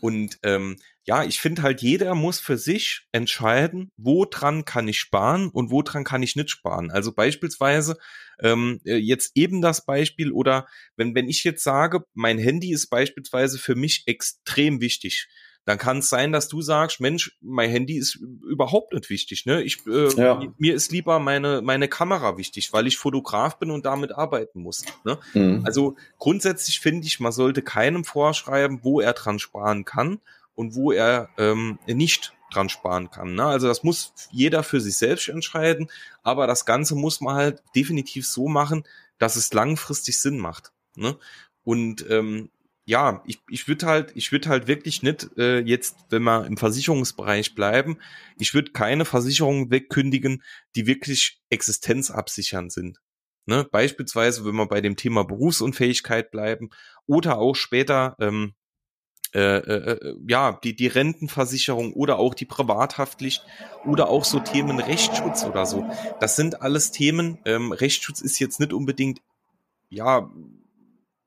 Und 0.00 0.38
ähm, 0.42 0.76
ja, 1.06 1.22
ich 1.22 1.40
finde 1.40 1.62
halt, 1.62 1.82
jeder 1.82 2.14
muss 2.16 2.40
für 2.40 2.58
sich 2.58 3.06
entscheiden, 3.12 3.90
wo 3.96 4.24
dran 4.24 4.64
kann 4.64 4.88
ich 4.88 4.98
sparen 4.98 5.48
und 5.50 5.70
wo 5.70 5.82
dran 5.82 6.02
kann 6.02 6.22
ich 6.22 6.34
nicht 6.34 6.50
sparen. 6.50 6.90
Also 6.90 7.12
beispielsweise 7.12 7.96
ähm, 8.40 8.80
äh, 8.84 8.96
jetzt 8.96 9.32
eben 9.36 9.62
das 9.62 9.84
Beispiel 9.84 10.32
oder 10.32 10.66
wenn, 10.96 11.14
wenn 11.14 11.28
ich 11.28 11.44
jetzt 11.44 11.62
sage, 11.62 12.04
mein 12.14 12.38
Handy 12.38 12.72
ist 12.72 12.88
beispielsweise 12.88 13.58
für 13.58 13.76
mich 13.76 14.02
extrem 14.06 14.80
wichtig, 14.80 15.28
dann 15.64 15.78
kann 15.78 15.98
es 15.98 16.08
sein, 16.08 16.32
dass 16.32 16.48
du 16.48 16.60
sagst, 16.60 17.00
Mensch, 17.00 17.36
mein 17.40 17.70
Handy 17.70 17.96
ist 17.96 18.16
überhaupt 18.16 18.92
nicht 18.92 19.08
wichtig. 19.08 19.46
Ne? 19.46 19.62
Ich, 19.62 19.84
äh, 19.86 20.08
ja. 20.16 20.40
Mir 20.58 20.74
ist 20.74 20.90
lieber 20.90 21.18
meine, 21.20 21.60
meine 21.62 21.88
Kamera 21.88 22.36
wichtig, 22.36 22.72
weil 22.72 22.86
ich 22.86 22.98
Fotograf 22.98 23.58
bin 23.58 23.70
und 23.70 23.86
damit 23.86 24.12
arbeiten 24.12 24.60
muss. 24.60 24.84
Ne? 25.04 25.18
Mhm. 25.34 25.62
Also 25.64 25.96
grundsätzlich 26.18 26.80
finde 26.80 27.06
ich, 27.06 27.18
man 27.20 27.32
sollte 27.32 27.62
keinem 27.62 28.04
vorschreiben, 28.04 28.80
wo 28.82 29.00
er 29.00 29.12
dran 29.12 29.38
sparen 29.38 29.84
kann 29.84 30.20
und 30.56 30.74
wo 30.74 30.90
er 30.90 31.28
ähm, 31.38 31.78
nicht 31.86 32.34
dran 32.50 32.68
sparen 32.68 33.10
kann. 33.10 33.34
Ne? 33.34 33.44
Also 33.44 33.68
das 33.68 33.84
muss 33.84 34.12
jeder 34.32 34.62
für 34.62 34.80
sich 34.80 34.96
selbst 34.96 35.28
entscheiden, 35.28 35.88
aber 36.22 36.46
das 36.46 36.64
Ganze 36.64 36.96
muss 36.96 37.20
man 37.20 37.36
halt 37.36 37.62
definitiv 37.76 38.26
so 38.26 38.48
machen, 38.48 38.84
dass 39.18 39.36
es 39.36 39.52
langfristig 39.52 40.18
Sinn 40.18 40.38
macht. 40.38 40.72
Ne? 40.96 41.16
Und 41.62 42.08
ähm, 42.10 42.50
ja, 42.84 43.22
ich, 43.26 43.40
ich 43.50 43.66
würde 43.66 43.86
halt, 43.86 44.12
ich 44.14 44.30
würde 44.30 44.48
halt 44.48 44.68
wirklich 44.68 45.02
nicht 45.02 45.28
äh, 45.36 45.58
jetzt, 45.58 45.96
wenn 46.08 46.22
wir 46.22 46.46
im 46.46 46.56
Versicherungsbereich 46.56 47.54
bleiben, 47.54 47.98
ich 48.38 48.54
würde 48.54 48.70
keine 48.70 49.04
Versicherungen 49.04 49.70
wegkündigen, 49.70 50.42
die 50.76 50.86
wirklich 50.86 51.40
existenzabsichern 51.50 52.70
sind. 52.70 53.00
Ne? 53.44 53.66
Beispielsweise, 53.70 54.44
wenn 54.44 54.54
wir 54.54 54.66
bei 54.66 54.80
dem 54.80 54.96
Thema 54.96 55.24
Berufsunfähigkeit 55.24 56.30
bleiben 56.30 56.70
oder 57.06 57.38
auch 57.38 57.54
später 57.54 58.16
ähm, 58.20 58.54
äh, 59.34 59.58
äh, 59.58 59.90
äh, 59.92 60.16
ja, 60.28 60.58
die, 60.62 60.74
die 60.74 60.86
Rentenversicherung 60.86 61.92
oder 61.92 62.18
auch 62.18 62.34
die 62.34 62.44
Privathaftpflicht 62.44 63.44
oder 63.84 64.08
auch 64.08 64.24
so 64.24 64.40
Themen 64.40 64.78
Rechtsschutz 64.78 65.44
oder 65.44 65.66
so. 65.66 65.84
Das 66.20 66.36
sind 66.36 66.62
alles 66.62 66.90
Themen. 66.90 67.38
Ähm, 67.44 67.72
Rechtsschutz 67.72 68.20
ist 68.20 68.38
jetzt 68.38 68.60
nicht 68.60 68.72
unbedingt, 68.72 69.20
ja, 69.90 70.30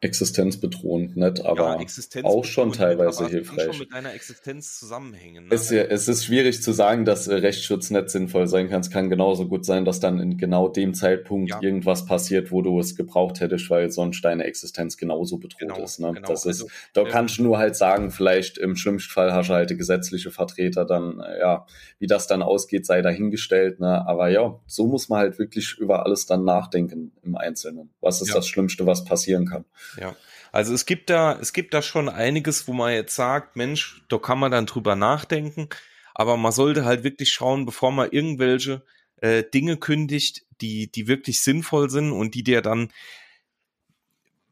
existenzbedrohend 0.01 1.17
nicht, 1.17 1.45
aber 1.45 1.75
ja, 1.75 1.81
Existenz 1.81 2.25
auch 2.25 2.45
schon 2.45 2.71
teilweise 2.71 3.27
hilfreich. 3.27 3.65
Schon 3.65 3.79
mit 3.79 3.93
deiner 3.93 4.13
Existenz 4.13 4.79
zusammenhängen. 4.79 5.47
Ne? 5.47 5.53
Es, 5.53 5.71
es, 5.71 6.07
ist 6.07 6.23
schwierig 6.23 6.63
zu 6.63 6.71
sagen, 6.71 7.03
dass 7.03 7.27
äh, 7.27 7.35
Rechtsschutz 7.35 7.89
nicht 7.89 8.09
sinnvoll 8.09 8.47
sein 8.47 8.69
kann. 8.69 8.79
Es 8.79 8.89
kann 8.89 9.09
genauso 9.09 9.49
gut 9.49 9.65
sein, 9.65 9.83
dass 9.83 9.99
dann 9.99 10.19
in 10.19 10.37
genau 10.37 10.69
dem 10.69 10.93
Zeitpunkt 10.93 11.49
ja. 11.49 11.61
irgendwas 11.61 12.05
passiert, 12.05 12.49
wo 12.51 12.61
du 12.61 12.79
es 12.79 12.95
gebraucht 12.95 13.41
hättest, 13.41 13.69
weil 13.69 13.91
sonst 13.91 14.23
deine 14.23 14.45
Existenz 14.45 14.95
genauso 14.95 15.37
bedroht 15.37 15.59
genau, 15.59 15.83
ist. 15.83 15.99
Ne? 15.99 16.13
Genau. 16.13 16.27
Das 16.29 16.45
ist, 16.45 16.63
also, 16.63 16.67
da 16.93 17.01
äh, 17.01 17.09
kannst 17.09 17.37
du 17.37 17.43
nur 17.43 17.57
halt 17.57 17.75
sagen, 17.75 18.09
vielleicht 18.09 18.57
im 18.57 18.77
schlimmsten 18.77 19.11
Fall 19.11 19.33
hast 19.33 19.49
du 19.49 19.53
halt 19.53 19.69
gesetzliche 19.77 20.31
Vertreter, 20.31 20.85
dann 20.85 21.19
äh, 21.19 21.39
ja, 21.39 21.65
wie 21.99 22.07
das 22.07 22.25
dann 22.25 22.41
ausgeht, 22.41 22.85
sei 22.85 23.01
dahingestellt. 23.01 23.81
Ne? 23.81 24.07
Aber 24.07 24.29
ja, 24.29 24.57
so 24.65 24.87
muss 24.87 25.09
man 25.09 25.19
halt 25.19 25.39
wirklich 25.39 25.77
über 25.77 26.05
alles 26.05 26.25
dann 26.25 26.45
nachdenken 26.45 27.11
im 27.21 27.35
Einzelnen. 27.35 27.89
Was 27.99 28.21
ist 28.21 28.29
ja. 28.29 28.35
das 28.35 28.47
Schlimmste, 28.47 28.85
was 28.85 29.03
passieren 29.03 29.45
kann? 29.45 29.65
Ja. 29.97 30.15
Also 30.51 30.73
es 30.73 30.85
gibt 30.85 31.09
da, 31.09 31.37
es 31.39 31.53
gibt 31.53 31.73
da 31.73 31.81
schon 31.81 32.09
einiges, 32.09 32.67
wo 32.67 32.73
man 32.73 32.93
jetzt 32.93 33.15
sagt, 33.15 33.55
Mensch, 33.55 34.01
da 34.09 34.17
kann 34.17 34.39
man 34.39 34.51
dann 34.51 34.65
drüber 34.65 34.95
nachdenken. 34.95 35.69
Aber 36.15 36.37
man 36.37 36.51
sollte 36.51 36.85
halt 36.85 37.03
wirklich 37.03 37.31
schauen, 37.31 37.65
bevor 37.65 37.91
man 37.91 38.11
irgendwelche 38.11 38.83
äh, 39.17 39.43
Dinge 39.43 39.77
kündigt, 39.77 40.43
die, 40.61 40.91
die 40.91 41.07
wirklich 41.07 41.41
sinnvoll 41.41 41.89
sind 41.89 42.11
und 42.11 42.35
die 42.35 42.43
dir 42.43 42.61
dann, 42.61 42.91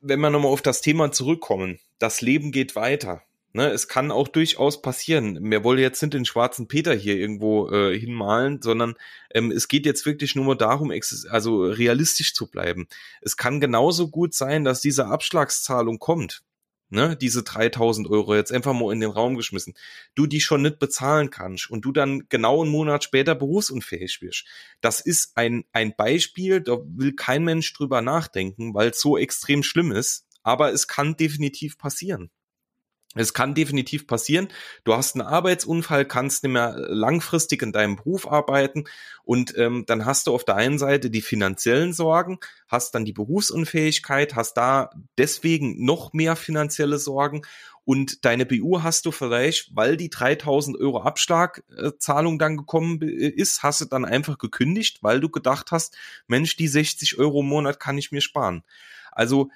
wenn 0.02 0.20
wir 0.20 0.30
nochmal 0.30 0.52
auf 0.52 0.62
das 0.62 0.82
Thema 0.82 1.12
zurückkommen, 1.12 1.80
das 2.00 2.22
Leben 2.22 2.52
geht 2.52 2.76
weiter. 2.76 3.24
Ne, 3.54 3.70
es 3.72 3.88
kann 3.88 4.12
auch 4.12 4.28
durchaus 4.28 4.82
passieren. 4.82 5.50
Wir 5.50 5.64
wollen 5.64 5.80
jetzt 5.80 6.02
nicht 6.02 6.14
den 6.14 6.26
schwarzen 6.26 6.68
Peter 6.68 6.94
hier 6.94 7.18
irgendwo 7.18 7.70
äh, 7.72 7.98
hinmalen, 7.98 8.62
sondern 8.62 8.96
ähm, 9.34 9.52
es 9.52 9.68
geht 9.68 9.86
jetzt 9.86 10.06
wirklich 10.06 10.36
nur 10.36 10.56
darum, 10.56 10.92
also 11.30 11.64
realistisch 11.64 12.34
zu 12.34 12.52
bleiben. 12.52 12.88
Es 13.22 13.38
kann 13.38 13.60
genauso 13.62 14.10
gut 14.10 14.34
sein, 14.34 14.64
dass 14.64 14.82
diese 14.82 15.08
Abschlagszahlung 15.08 15.98
kommt. 15.98 16.44
Ne, 16.90 17.18
diese 17.18 17.44
3000 17.44 18.10
Euro 18.10 18.34
jetzt 18.34 18.52
einfach 18.52 18.72
mal 18.74 18.94
in 18.94 19.02
den 19.02 19.10
Raum 19.10 19.36
geschmissen, 19.36 19.74
du 20.16 20.26
die 20.26 20.40
schon 20.40 20.62
nicht 20.62 20.80
bezahlen 20.80 21.32
kannst 21.32 21.70
und 21.70 21.82
du 21.84 21.92
dann 21.92 22.30
genau 22.30 22.62
einen 22.62 22.72
Monat 22.72 23.04
später 23.04 23.36
berufsunfähig 23.36 24.22
wirst. 24.22 24.46
Das 24.80 25.02
ist 25.02 25.36
ein, 25.36 25.66
ein 25.74 25.96
Beispiel, 25.98 26.62
da 26.62 26.78
will 26.86 27.14
kein 27.14 27.44
Mensch 27.44 27.74
drüber 27.74 28.02
nachdenken, 28.02 28.74
weil 28.74 28.92
es 28.92 29.02
so 29.02 29.18
extrem 29.18 29.64
schlimm 29.64 29.92
ist, 29.92 30.28
aber 30.44 30.72
es 30.72 30.88
kann 30.88 31.18
definitiv 31.18 31.78
passieren. 31.78 32.30
Es 33.16 33.34
kann 33.34 33.56
definitiv 33.56 34.06
passieren. 34.06 34.50
Du 34.84 34.94
hast 34.94 35.16
einen 35.16 35.26
Arbeitsunfall, 35.26 36.06
kannst 36.06 36.44
nicht 36.44 36.52
mehr 36.52 36.76
langfristig 36.90 37.64
in 37.64 37.72
deinem 37.72 37.96
Beruf 37.96 38.28
arbeiten 38.30 38.84
und 39.24 39.58
ähm, 39.58 39.86
dann 39.88 40.06
hast 40.06 40.28
du 40.28 40.34
auf 40.34 40.44
der 40.44 40.56
einen 40.56 40.78
Seite 40.78 41.10
die 41.10 41.22
finanziellen 41.22 41.94
Sorgen, 41.94 42.40
hast 42.68 42.94
dann 42.94 43.06
die 43.06 43.14
Berufsunfähigkeit, 43.14 44.36
hast 44.36 44.54
da 44.54 44.92
deswegen 45.18 45.84
noch 45.84 46.14
mehr 46.14 46.36
finanzielle 46.36 47.00
Sorgen 47.00 47.44
und 47.88 48.26
deine 48.26 48.46
BU 48.46 48.84
hast 48.84 49.06
du 49.06 49.12
vielleicht, 49.12 49.74
weil 49.74 49.96
die 49.96 50.10
3000 50.10 50.78
Euro 50.78 51.04
Abschlagzahlung 51.04 52.38
dann 52.38 52.58
gekommen 52.58 53.02
ist, 53.02 53.64
hast 53.64 53.80
du 53.80 53.86
dann 53.86 54.04
einfach 54.04 54.38
gekündigt, 54.38 55.04
weil 55.04 55.22
du 55.22 55.30
gedacht 55.30 55.72
hast, 55.72 55.96
Mensch, 56.28 56.58
die 56.58 56.68
60 56.68 57.18
Euro 57.18 57.40
im 57.40 57.48
Monat 57.48 57.80
kann 57.80 57.98
ich 57.98 58.12
mir 58.12 58.20
sparen. 58.20 58.64
Also 59.14 59.50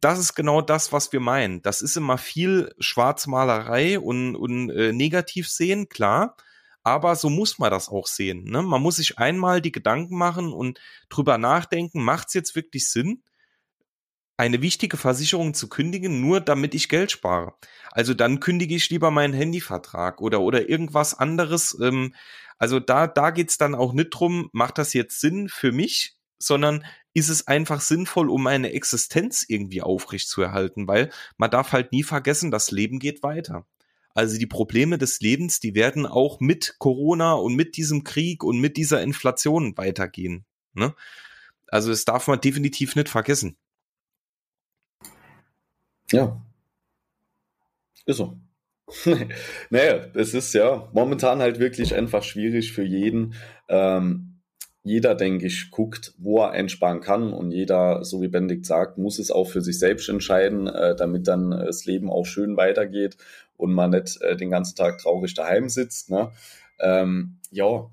das 0.00 0.18
ist 0.18 0.34
genau 0.34 0.60
das, 0.60 0.92
was 0.92 1.12
wir 1.12 1.20
meinen. 1.20 1.62
Das 1.62 1.82
ist 1.82 1.96
immer 1.96 2.18
viel 2.18 2.74
Schwarzmalerei 2.78 3.98
und, 3.98 4.36
und 4.36 4.70
äh, 4.70 4.92
negativ 4.92 5.48
sehen, 5.48 5.88
klar. 5.88 6.36
Aber 6.82 7.16
so 7.16 7.30
muss 7.30 7.58
man 7.58 7.70
das 7.70 7.88
auch 7.88 8.06
sehen. 8.06 8.44
Ne? 8.44 8.62
Man 8.62 8.82
muss 8.82 8.96
sich 8.96 9.18
einmal 9.18 9.62
die 9.62 9.72
Gedanken 9.72 10.18
machen 10.18 10.52
und 10.52 10.80
drüber 11.08 11.38
nachdenken, 11.38 12.02
macht 12.02 12.28
es 12.28 12.34
jetzt 12.34 12.54
wirklich 12.54 12.90
Sinn, 12.90 13.22
eine 14.36 14.62
wichtige 14.62 14.96
Versicherung 14.96 15.54
zu 15.54 15.68
kündigen, 15.68 16.20
nur 16.20 16.40
damit 16.40 16.74
ich 16.74 16.88
Geld 16.88 17.10
spare. 17.10 17.54
Also 17.92 18.14
dann 18.14 18.40
kündige 18.40 18.74
ich 18.74 18.90
lieber 18.90 19.10
meinen 19.10 19.32
Handyvertrag 19.32 20.20
oder, 20.20 20.40
oder 20.40 20.68
irgendwas 20.68 21.14
anderes. 21.14 21.78
Ähm, 21.80 22.14
also 22.58 22.80
da, 22.80 23.06
da 23.06 23.30
geht's 23.30 23.58
dann 23.58 23.74
auch 23.74 23.92
nicht 23.92 24.10
drum, 24.10 24.50
macht 24.52 24.78
das 24.78 24.92
jetzt 24.92 25.20
Sinn 25.20 25.48
für 25.48 25.72
mich, 25.72 26.16
sondern 26.38 26.84
ist 27.14 27.28
es 27.28 27.46
einfach 27.46 27.80
sinnvoll, 27.80 28.28
um 28.28 28.46
eine 28.46 28.72
Existenz 28.72 29.44
irgendwie 29.48 29.82
aufrecht 29.82 30.28
zu 30.28 30.42
erhalten, 30.42 30.88
weil 30.88 31.10
man 31.36 31.50
darf 31.50 31.72
halt 31.72 31.92
nie 31.92 32.02
vergessen, 32.02 32.50
das 32.50 32.70
Leben 32.70 32.98
geht 32.98 33.22
weiter. 33.22 33.66
Also 34.14 34.38
die 34.38 34.46
Probleme 34.46 34.98
des 34.98 35.20
Lebens, 35.20 35.58
die 35.60 35.74
werden 35.74 36.06
auch 36.06 36.40
mit 36.40 36.76
Corona 36.78 37.32
und 37.34 37.54
mit 37.54 37.76
diesem 37.76 38.04
Krieg 38.04 38.44
und 38.44 38.60
mit 38.60 38.76
dieser 38.76 39.02
Inflation 39.02 39.76
weitergehen. 39.76 40.44
Ne? 40.74 40.94
Also 41.68 41.90
das 41.90 42.04
darf 42.04 42.28
man 42.28 42.40
definitiv 42.40 42.94
nicht 42.94 43.08
vergessen. 43.08 43.56
Ja. 46.12 46.40
Ist 48.06 48.18
so. 48.18 48.38
naja, 49.70 50.06
es 50.14 50.34
ist 50.34 50.52
ja 50.52 50.88
momentan 50.92 51.40
halt 51.40 51.58
wirklich 51.58 51.94
einfach 51.94 52.22
schwierig 52.22 52.72
für 52.72 52.84
jeden. 52.84 53.34
Ähm, 53.68 54.33
jeder, 54.84 55.14
denke 55.14 55.46
ich, 55.46 55.70
guckt, 55.70 56.12
wo 56.18 56.40
er 56.40 56.50
einsparen 56.50 57.00
kann 57.00 57.32
und 57.32 57.50
jeder, 57.52 58.04
so 58.04 58.20
wie 58.20 58.28
Benedikt 58.28 58.66
sagt, 58.66 58.98
muss 58.98 59.18
es 59.18 59.30
auch 59.30 59.48
für 59.48 59.62
sich 59.62 59.78
selbst 59.78 60.10
entscheiden, 60.10 60.66
äh, 60.66 60.94
damit 60.94 61.26
dann 61.26 61.52
äh, 61.52 61.64
das 61.64 61.86
Leben 61.86 62.10
auch 62.10 62.26
schön 62.26 62.58
weitergeht 62.58 63.16
und 63.56 63.72
man 63.72 63.90
nicht 63.90 64.20
äh, 64.20 64.36
den 64.36 64.50
ganzen 64.50 64.76
Tag 64.76 64.98
traurig 64.98 65.32
daheim 65.32 65.70
sitzt. 65.70 66.10
Ne? 66.10 66.30
Ähm, 66.80 67.38
ja, 67.50 67.88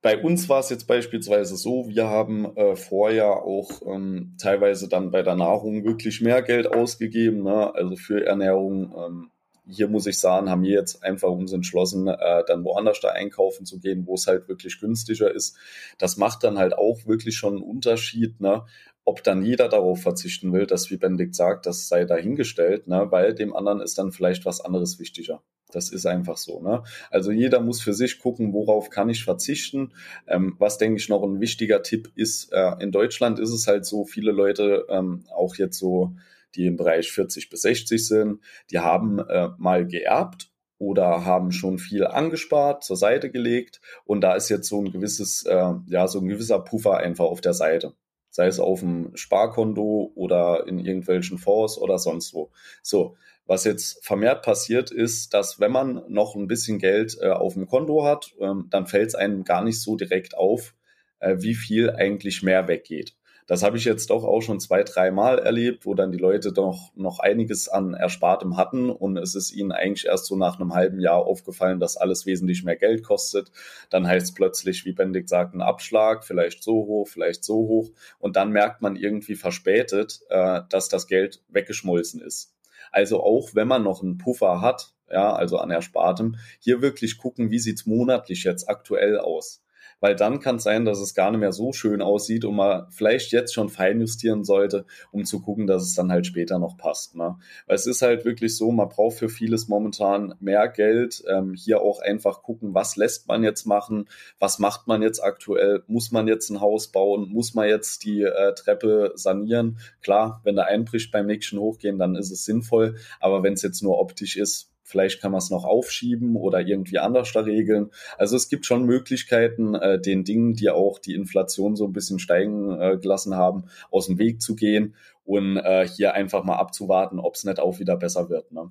bei 0.00 0.22
uns 0.22 0.48
war 0.48 0.60
es 0.60 0.70
jetzt 0.70 0.86
beispielsweise 0.86 1.56
so, 1.56 1.88
wir 1.88 2.06
haben 2.06 2.56
äh, 2.56 2.76
vorher 2.76 3.42
auch 3.42 3.82
ähm, 3.84 4.36
teilweise 4.40 4.88
dann 4.88 5.10
bei 5.10 5.22
der 5.22 5.34
Nahrung 5.34 5.84
wirklich 5.84 6.20
mehr 6.20 6.42
Geld 6.42 6.68
ausgegeben, 6.68 7.42
ne? 7.42 7.74
also 7.74 7.96
für 7.96 8.24
Ernährung. 8.24 8.94
Ähm, 8.96 9.30
hier 9.68 9.88
muss 9.88 10.06
ich 10.06 10.18
sagen, 10.18 10.48
haben 10.48 10.62
wir 10.62 10.70
jetzt 10.70 11.02
einfach 11.02 11.30
uns 11.30 11.52
entschlossen, 11.52 12.08
äh, 12.08 12.44
dann 12.46 12.64
woanders 12.64 13.00
da 13.00 13.08
einkaufen 13.08 13.66
zu 13.66 13.80
gehen, 13.80 14.06
wo 14.06 14.14
es 14.14 14.26
halt 14.26 14.48
wirklich 14.48 14.80
günstiger 14.80 15.32
ist. 15.32 15.56
Das 15.98 16.16
macht 16.16 16.44
dann 16.44 16.58
halt 16.58 16.74
auch 16.74 17.06
wirklich 17.06 17.36
schon 17.36 17.56
einen 17.56 17.62
Unterschied, 17.62 18.40
ne? 18.40 18.64
Ob 19.04 19.22
dann 19.22 19.44
jeder 19.44 19.68
darauf 19.68 20.02
verzichten 20.02 20.52
will, 20.52 20.66
dass 20.66 20.90
wie 20.90 20.96
Benedikt 20.96 21.36
sagt, 21.36 21.66
das 21.66 21.86
sei 21.86 22.04
dahingestellt, 22.04 22.88
ne? 22.88 23.06
weil 23.10 23.34
dem 23.34 23.54
anderen 23.54 23.80
ist 23.80 23.98
dann 23.98 24.10
vielleicht 24.10 24.44
was 24.44 24.60
anderes 24.60 24.98
wichtiger. 24.98 25.42
Das 25.70 25.90
ist 25.90 26.06
einfach 26.06 26.36
so. 26.36 26.60
Ne? 26.60 26.82
Also 27.08 27.30
jeder 27.30 27.60
muss 27.60 27.80
für 27.80 27.94
sich 27.94 28.18
gucken, 28.18 28.52
worauf 28.52 28.90
kann 28.90 29.08
ich 29.08 29.22
verzichten. 29.22 29.92
Ähm, 30.26 30.56
was 30.58 30.78
denke 30.78 30.98
ich 30.98 31.08
noch 31.08 31.22
ein 31.22 31.40
wichtiger 31.40 31.84
Tipp 31.84 32.10
ist, 32.16 32.52
äh, 32.52 32.72
in 32.80 32.90
Deutschland 32.90 33.38
ist 33.38 33.50
es 33.52 33.68
halt 33.68 33.86
so, 33.86 34.04
viele 34.04 34.32
Leute 34.32 34.86
ähm, 34.88 35.24
auch 35.32 35.54
jetzt 35.54 35.78
so 35.78 36.16
die 36.56 36.66
im 36.66 36.76
Bereich 36.76 37.12
40 37.12 37.50
bis 37.50 37.62
60 37.62 38.06
sind, 38.06 38.40
die 38.70 38.78
haben 38.78 39.18
äh, 39.18 39.48
mal 39.58 39.86
geerbt 39.86 40.50
oder 40.78 41.24
haben 41.24 41.52
schon 41.52 41.78
viel 41.78 42.06
angespart, 42.06 42.84
zur 42.84 42.96
Seite 42.96 43.30
gelegt 43.30 43.80
und 44.04 44.20
da 44.20 44.34
ist 44.34 44.48
jetzt 44.48 44.68
so 44.68 44.80
ein 44.80 44.92
gewisses, 44.92 45.44
äh, 45.44 45.72
ja, 45.86 46.08
so 46.08 46.20
ein 46.20 46.28
gewisser 46.28 46.58
Puffer 46.58 46.98
einfach 46.98 47.24
auf 47.24 47.40
der 47.40 47.54
Seite. 47.54 47.94
Sei 48.30 48.48
es 48.48 48.60
auf 48.60 48.80
dem 48.80 49.12
Sparkonto 49.14 50.12
oder 50.14 50.66
in 50.66 50.78
irgendwelchen 50.78 51.38
Fonds 51.38 51.78
oder 51.78 51.98
sonst 51.98 52.34
wo. 52.34 52.50
So, 52.82 53.16
was 53.46 53.64
jetzt 53.64 54.04
vermehrt 54.04 54.42
passiert 54.42 54.90
ist, 54.90 55.32
dass 55.32 55.60
wenn 55.60 55.72
man 55.72 56.02
noch 56.08 56.34
ein 56.34 56.48
bisschen 56.48 56.78
Geld 56.78 57.16
äh, 57.20 57.30
auf 57.30 57.54
dem 57.54 57.66
Konto 57.66 58.04
hat, 58.04 58.34
ähm, 58.40 58.66
dann 58.70 58.86
fällt 58.86 59.08
es 59.08 59.14
einem 59.14 59.44
gar 59.44 59.62
nicht 59.62 59.80
so 59.80 59.96
direkt 59.96 60.36
auf, 60.36 60.74
äh, 61.20 61.36
wie 61.38 61.54
viel 61.54 61.90
eigentlich 61.90 62.42
mehr 62.42 62.68
weggeht. 62.68 63.16
Das 63.46 63.62
habe 63.62 63.76
ich 63.76 63.84
jetzt 63.84 64.10
doch 64.10 64.24
auch 64.24 64.40
schon 64.40 64.58
zwei, 64.58 64.82
dreimal 64.82 65.38
erlebt, 65.38 65.86
wo 65.86 65.94
dann 65.94 66.10
die 66.10 66.18
Leute 66.18 66.52
doch 66.52 66.90
noch 66.96 67.20
einiges 67.20 67.68
an 67.68 67.94
Erspartem 67.94 68.56
hatten 68.56 68.90
und 68.90 69.16
es 69.16 69.36
ist 69.36 69.52
ihnen 69.52 69.70
eigentlich 69.70 70.06
erst 70.06 70.26
so 70.26 70.36
nach 70.36 70.58
einem 70.58 70.74
halben 70.74 70.98
Jahr 70.98 71.24
aufgefallen, 71.24 71.78
dass 71.78 71.96
alles 71.96 72.26
wesentlich 72.26 72.64
mehr 72.64 72.74
Geld 72.74 73.04
kostet. 73.04 73.52
Dann 73.88 74.08
heißt 74.08 74.26
es 74.26 74.34
plötzlich, 74.34 74.84
wie 74.84 74.92
Bendig 74.92 75.28
sagt, 75.28 75.54
ein 75.54 75.62
Abschlag, 75.62 76.24
vielleicht 76.24 76.64
so 76.64 76.72
hoch, 76.72 77.06
vielleicht 77.06 77.44
so 77.44 77.54
hoch 77.54 77.90
und 78.18 78.34
dann 78.34 78.50
merkt 78.50 78.82
man 78.82 78.96
irgendwie 78.96 79.36
verspätet, 79.36 80.22
äh, 80.28 80.62
dass 80.68 80.88
das 80.88 81.06
Geld 81.06 81.40
weggeschmolzen 81.48 82.20
ist. 82.20 82.52
Also 82.90 83.22
auch 83.22 83.54
wenn 83.54 83.68
man 83.68 83.84
noch 83.84 84.02
einen 84.02 84.18
Puffer 84.18 84.60
hat, 84.60 84.92
ja, 85.08 85.32
also 85.32 85.58
an 85.58 85.70
Erspartem, 85.70 86.36
hier 86.58 86.82
wirklich 86.82 87.16
gucken, 87.16 87.52
wie 87.52 87.60
sieht's 87.60 87.86
monatlich 87.86 88.42
jetzt 88.42 88.68
aktuell 88.68 89.20
aus 89.20 89.62
weil 90.00 90.14
dann 90.14 90.40
kann 90.40 90.56
es 90.56 90.64
sein, 90.64 90.84
dass 90.84 91.00
es 91.00 91.14
gar 91.14 91.30
nicht 91.30 91.40
mehr 91.40 91.52
so 91.52 91.72
schön 91.72 92.02
aussieht 92.02 92.44
und 92.44 92.56
man 92.56 92.86
vielleicht 92.90 93.32
jetzt 93.32 93.54
schon 93.54 93.68
feinjustieren 93.68 94.44
sollte, 94.44 94.86
um 95.10 95.24
zu 95.24 95.40
gucken, 95.40 95.66
dass 95.66 95.82
es 95.82 95.94
dann 95.94 96.10
halt 96.10 96.26
später 96.26 96.58
noch 96.58 96.76
passt. 96.76 97.14
Ne? 97.14 97.36
Weil 97.66 97.76
es 97.76 97.86
ist 97.86 98.02
halt 98.02 98.24
wirklich 98.24 98.56
so, 98.56 98.70
man 98.72 98.88
braucht 98.88 99.16
für 99.16 99.28
vieles 99.28 99.68
momentan 99.68 100.34
mehr 100.40 100.68
Geld. 100.68 101.22
Ähm, 101.28 101.54
hier 101.54 101.80
auch 101.80 102.00
einfach 102.00 102.42
gucken, 102.42 102.74
was 102.74 102.96
lässt 102.96 103.28
man 103.28 103.42
jetzt 103.42 103.66
machen, 103.66 104.08
was 104.38 104.58
macht 104.58 104.86
man 104.86 105.02
jetzt 105.02 105.22
aktuell, 105.22 105.82
muss 105.86 106.12
man 106.12 106.28
jetzt 106.28 106.50
ein 106.50 106.60
Haus 106.60 106.88
bauen, 106.88 107.28
muss 107.30 107.54
man 107.54 107.68
jetzt 107.68 108.04
die 108.04 108.22
äh, 108.22 108.54
Treppe 108.54 109.12
sanieren. 109.14 109.78
Klar, 110.02 110.40
wenn 110.44 110.56
der 110.56 110.66
einbricht 110.66 111.10
beim 111.12 111.26
nächsten 111.26 111.58
Hochgehen, 111.58 111.98
dann 111.98 112.16
ist 112.16 112.30
es 112.30 112.44
sinnvoll, 112.44 112.96
aber 113.20 113.42
wenn 113.42 113.54
es 113.54 113.62
jetzt 113.62 113.82
nur 113.82 113.98
optisch 113.98 114.36
ist, 114.36 114.70
Vielleicht 114.88 115.20
kann 115.20 115.32
man 115.32 115.38
es 115.38 115.50
noch 115.50 115.64
aufschieben 115.64 116.36
oder 116.36 116.60
irgendwie 116.60 117.00
anders 117.00 117.32
da 117.32 117.40
regeln. 117.40 117.90
Also 118.18 118.36
es 118.36 118.48
gibt 118.48 118.66
schon 118.66 118.84
Möglichkeiten, 118.84 119.74
äh, 119.74 120.00
den 120.00 120.22
Dingen, 120.22 120.54
die 120.54 120.70
auch 120.70 121.00
die 121.00 121.14
Inflation 121.14 121.74
so 121.74 121.86
ein 121.86 121.92
bisschen 121.92 122.20
steigen 122.20 122.70
äh, 122.80 122.96
gelassen 122.96 123.34
haben, 123.34 123.64
aus 123.90 124.06
dem 124.06 124.18
Weg 124.18 124.40
zu 124.40 124.54
gehen 124.54 124.94
und 125.24 125.56
äh, 125.56 125.88
hier 125.88 126.14
einfach 126.14 126.44
mal 126.44 126.54
abzuwarten, 126.54 127.18
ob 127.18 127.34
es 127.34 127.42
nicht 127.42 127.58
auch 127.58 127.80
wieder 127.80 127.96
besser 127.96 128.30
wird. 128.30 128.52
Ne? 128.52 128.70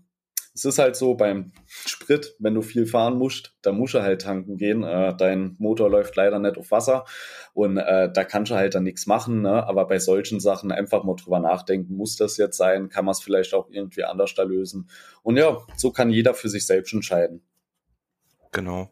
Es 0.55 0.63
ist 0.63 0.79
halt 0.79 0.95
so 0.95 1.15
beim 1.15 1.51
Sprit, 1.67 2.33
wenn 2.39 2.53
du 2.53 2.61
viel 2.61 2.85
fahren 2.85 3.17
musst, 3.17 3.57
da 3.61 3.73
musst 3.73 3.93
du 3.93 4.01
halt 4.01 4.21
tanken 4.21 4.55
gehen. 4.55 4.83
Äh, 4.83 5.13
dein 5.15 5.57
Motor 5.59 5.89
läuft 5.89 6.15
leider 6.15 6.39
nicht 6.39 6.57
auf 6.57 6.71
Wasser 6.71 7.05
und 7.53 7.77
äh, 7.77 8.09
da 8.11 8.23
kannst 8.23 8.51
du 8.51 8.55
halt 8.55 8.73
dann 8.73 8.83
nichts 8.83 9.05
machen. 9.05 9.41
Ne? 9.41 9.67
Aber 9.67 9.85
bei 9.85 9.99
solchen 9.99 10.39
Sachen 10.39 10.71
einfach 10.71 11.03
mal 11.03 11.17
drüber 11.17 11.39
nachdenken, 11.39 11.97
muss 11.97 12.15
das 12.15 12.37
jetzt 12.37 12.55
sein? 12.55 12.87
Kann 12.87 13.03
man 13.03 13.11
es 13.11 13.21
vielleicht 13.21 13.53
auch 13.53 13.67
irgendwie 13.69 14.05
anders 14.05 14.33
da 14.33 14.43
lösen? 14.43 14.89
Und 15.23 15.35
ja, 15.35 15.57
so 15.75 15.91
kann 15.91 16.09
jeder 16.09 16.33
für 16.33 16.47
sich 16.47 16.65
selbst 16.65 16.93
entscheiden. 16.93 17.41
Genau. 18.53 18.89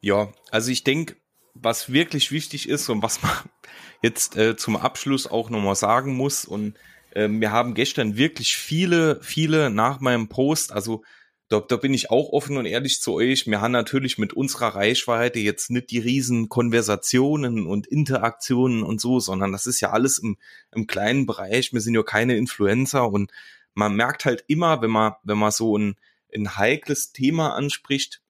Ja, 0.00 0.32
also 0.50 0.70
ich 0.70 0.84
denke, 0.84 1.16
was 1.52 1.92
wirklich 1.92 2.32
wichtig 2.32 2.66
ist 2.66 2.88
und 2.88 3.02
was 3.02 3.20
man 3.22 3.32
jetzt 4.02 4.38
äh, 4.38 4.56
zum 4.56 4.76
Abschluss 4.76 5.26
auch 5.26 5.50
nochmal 5.50 5.74
sagen 5.74 6.14
muss 6.14 6.46
und 6.46 6.78
ähm, 7.14 7.40
wir 7.40 7.52
haben 7.52 7.74
gestern 7.74 8.16
wirklich 8.16 8.56
viele, 8.56 9.20
viele 9.22 9.70
nach 9.70 10.00
meinem 10.00 10.28
Post, 10.28 10.72
also 10.72 11.02
da, 11.48 11.60
da 11.60 11.76
bin 11.76 11.94
ich 11.94 12.10
auch 12.10 12.30
offen 12.30 12.58
und 12.58 12.66
ehrlich 12.66 13.00
zu 13.00 13.14
euch. 13.14 13.46
Wir 13.46 13.62
haben 13.62 13.72
natürlich 13.72 14.18
mit 14.18 14.34
unserer 14.34 14.74
Reichweite 14.74 15.38
jetzt 15.38 15.70
nicht 15.70 15.90
die 15.90 15.98
riesen 15.98 16.50
Konversationen 16.50 17.66
und 17.66 17.86
Interaktionen 17.86 18.82
und 18.82 19.00
so, 19.00 19.18
sondern 19.18 19.52
das 19.52 19.66
ist 19.66 19.80
ja 19.80 19.90
alles 19.90 20.18
im, 20.18 20.36
im 20.74 20.86
kleinen 20.86 21.24
Bereich. 21.24 21.72
Wir 21.72 21.80
sind 21.80 21.94
ja 21.94 22.02
keine 22.02 22.36
Influencer 22.36 23.10
und 23.10 23.32
man 23.72 23.96
merkt 23.96 24.26
halt 24.26 24.44
immer, 24.46 24.82
wenn 24.82 24.90
man, 24.90 25.14
wenn 25.22 25.38
man 25.38 25.50
so 25.50 25.78
ein, 25.78 25.96
ein 26.34 26.56
heikles 26.58 27.12
Thema 27.12 27.54
anspricht, 27.54 28.20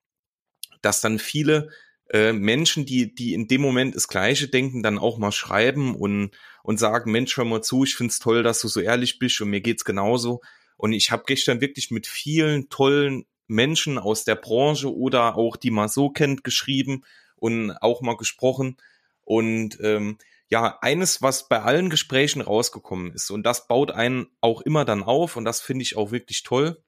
dass 0.81 1.01
dann 1.01 1.19
viele 1.19 1.71
äh, 2.11 2.33
Menschen, 2.33 2.87
die, 2.87 3.15
die 3.15 3.35
in 3.35 3.49
dem 3.49 3.63
Moment 3.63 3.97
das 3.97 4.07
Gleiche 4.07 4.47
denken, 4.47 4.85
dann 4.85 4.99
auch 4.99 5.19
mal 5.19 5.33
schreiben 5.33 5.97
und, 5.97 6.31
und 6.69 6.79
sagen, 6.79 7.13
Mensch, 7.13 7.35
hör 7.39 7.47
mal 7.47 7.63
zu, 7.63 7.85
ich 7.85 7.97
find's 7.97 8.19
toll, 8.19 8.43
dass 8.43 8.61
du 8.61 8.69
so 8.69 8.81
ehrlich 8.81 9.19
bist 9.19 9.41
und 9.41 9.49
mir 9.49 9.63
geht's 9.63 9.87
genauso. 9.87 10.43
Und 10.77 10.93
ich 10.93 11.11
habe 11.11 11.23
gestern 11.27 11.63
wirklich 11.63 11.91
mit 11.91 12.07
vielen 12.07 12.69
tollen 12.69 13.25
Menschen 13.47 13.97
aus 13.97 14.25
der 14.25 14.35
Branche 14.35 14.95
oder 14.95 15.37
auch 15.37 15.57
die 15.57 15.71
man 15.71 15.89
so 15.89 16.11
kennt 16.11 16.45
geschrieben 16.45 17.07
und 17.37 17.71
auch 17.81 18.03
mal 18.03 18.19
gesprochen. 18.19 18.77
Und 19.23 19.79
ähm, 19.81 20.19
ja, 20.51 20.77
eines, 20.83 21.23
was 21.23 21.49
bei 21.49 21.63
allen 21.63 21.89
Gesprächen 21.89 22.43
rausgekommen 22.43 23.15
ist, 23.15 23.31
und 23.31 23.45
das 23.45 23.67
baut 23.67 23.91
einen 23.91 24.27
auch 24.43 24.61
immer 24.61 24.85
dann 24.85 25.03
auf, 25.03 25.37
und 25.37 25.47
das 25.47 25.63
finde 25.63 25.85
ich 25.85 25.97
auch 25.97 26.11
wirklich 26.11 26.43
toll, 26.43 26.83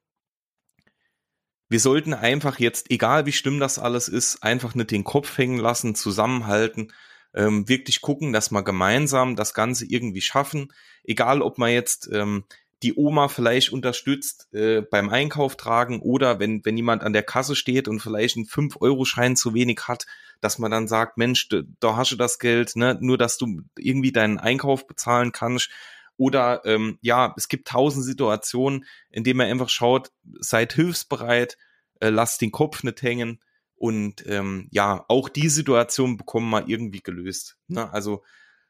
wir 1.69 1.79
sollten 1.79 2.13
einfach 2.13 2.59
jetzt, 2.59 2.91
egal 2.91 3.25
wie 3.25 3.31
schlimm 3.31 3.59
das 3.59 3.79
alles 3.79 4.09
ist, 4.09 4.43
einfach 4.43 4.75
nicht 4.75 4.91
den 4.91 5.03
Kopf 5.03 5.39
hängen 5.39 5.57
lassen, 5.57 5.95
zusammenhalten, 5.95 6.93
ähm, 7.33 7.67
wirklich 7.67 8.01
gucken, 8.01 8.33
dass 8.33 8.51
wir 8.51 8.63
gemeinsam 8.63 9.35
das 9.35 9.53
Ganze 9.53 9.85
irgendwie 9.85 10.21
schaffen. 10.21 10.71
Egal, 11.03 11.41
ob 11.41 11.57
man 11.57 11.71
jetzt 11.71 12.09
ähm, 12.11 12.43
die 12.83 12.95
Oma 12.95 13.27
vielleicht 13.27 13.71
unterstützt 13.71 14.51
äh, 14.53 14.81
beim 14.81 15.09
Einkauf 15.09 15.55
tragen 15.55 16.01
oder 16.01 16.39
wenn, 16.39 16.65
wenn 16.65 16.77
jemand 16.77 17.03
an 17.03 17.13
der 17.13 17.23
Kasse 17.23 17.55
steht 17.55 17.87
und 17.87 17.99
vielleicht 17.99 18.37
einen 18.37 18.47
5-Euro-Schein 18.47 19.35
zu 19.35 19.53
wenig 19.53 19.81
hat, 19.87 20.07
dass 20.39 20.57
man 20.57 20.71
dann 20.71 20.87
sagt, 20.87 21.17
Mensch, 21.17 21.47
da 21.79 21.95
hast 21.95 22.11
du 22.11 22.15
das 22.15 22.39
Geld, 22.39 22.75
ne? 22.75 22.97
nur 22.99 23.17
dass 23.17 23.37
du 23.37 23.61
irgendwie 23.77 24.11
deinen 24.11 24.39
Einkauf 24.39 24.87
bezahlen 24.87 25.31
kannst. 25.31 25.69
Oder 26.17 26.65
ähm, 26.65 26.97
ja, 27.01 27.33
es 27.37 27.47
gibt 27.47 27.67
tausend 27.67 28.03
Situationen, 28.05 28.85
in 29.09 29.23
denen 29.23 29.37
man 29.37 29.47
einfach 29.47 29.69
schaut, 29.69 30.11
seid 30.39 30.73
hilfsbereit, 30.73 31.57
äh, 31.99 32.09
lasst 32.09 32.41
den 32.41 32.51
Kopf 32.51 32.83
nicht 32.83 33.01
hängen 33.01 33.39
und 33.81 34.23
ähm, 34.27 34.67
ja, 34.69 35.05
auch 35.07 35.27
die 35.27 35.49
Situation 35.49 36.15
bekommen 36.15 36.51
wir 36.51 36.67
irgendwie 36.67 37.01
gelöst. 37.01 37.57
Ne? 37.67 37.91
Also 37.91 38.21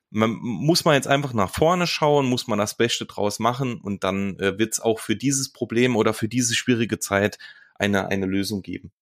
man 0.10 0.38
muss 0.41 0.86
man 0.86 0.95
jetzt 0.95 1.08
einfach 1.08 1.34
nach 1.34 1.54
vorne 1.54 1.86
schauen, 1.86 2.28
muss 2.28 2.47
man 2.47 2.58
das 2.58 2.78
Beste 2.78 3.06
draus 3.06 3.38
machen 3.38 3.82
und 3.82 4.06
dann 4.06 4.39
äh, 4.39 4.58
wird 4.58 4.71
es 4.71 4.80
auch 4.80 5.02
für 5.02 5.17
dieses 5.17 5.52
Problem 5.52 5.97
oder 5.97 6.13
für 6.13 6.30
diese 6.30 6.56
schwierige 6.56 6.97
Zeit 7.00 7.39
eine, 7.76 8.08
eine 8.08 8.26
Lösung 8.26 8.62
geben. 8.62 8.93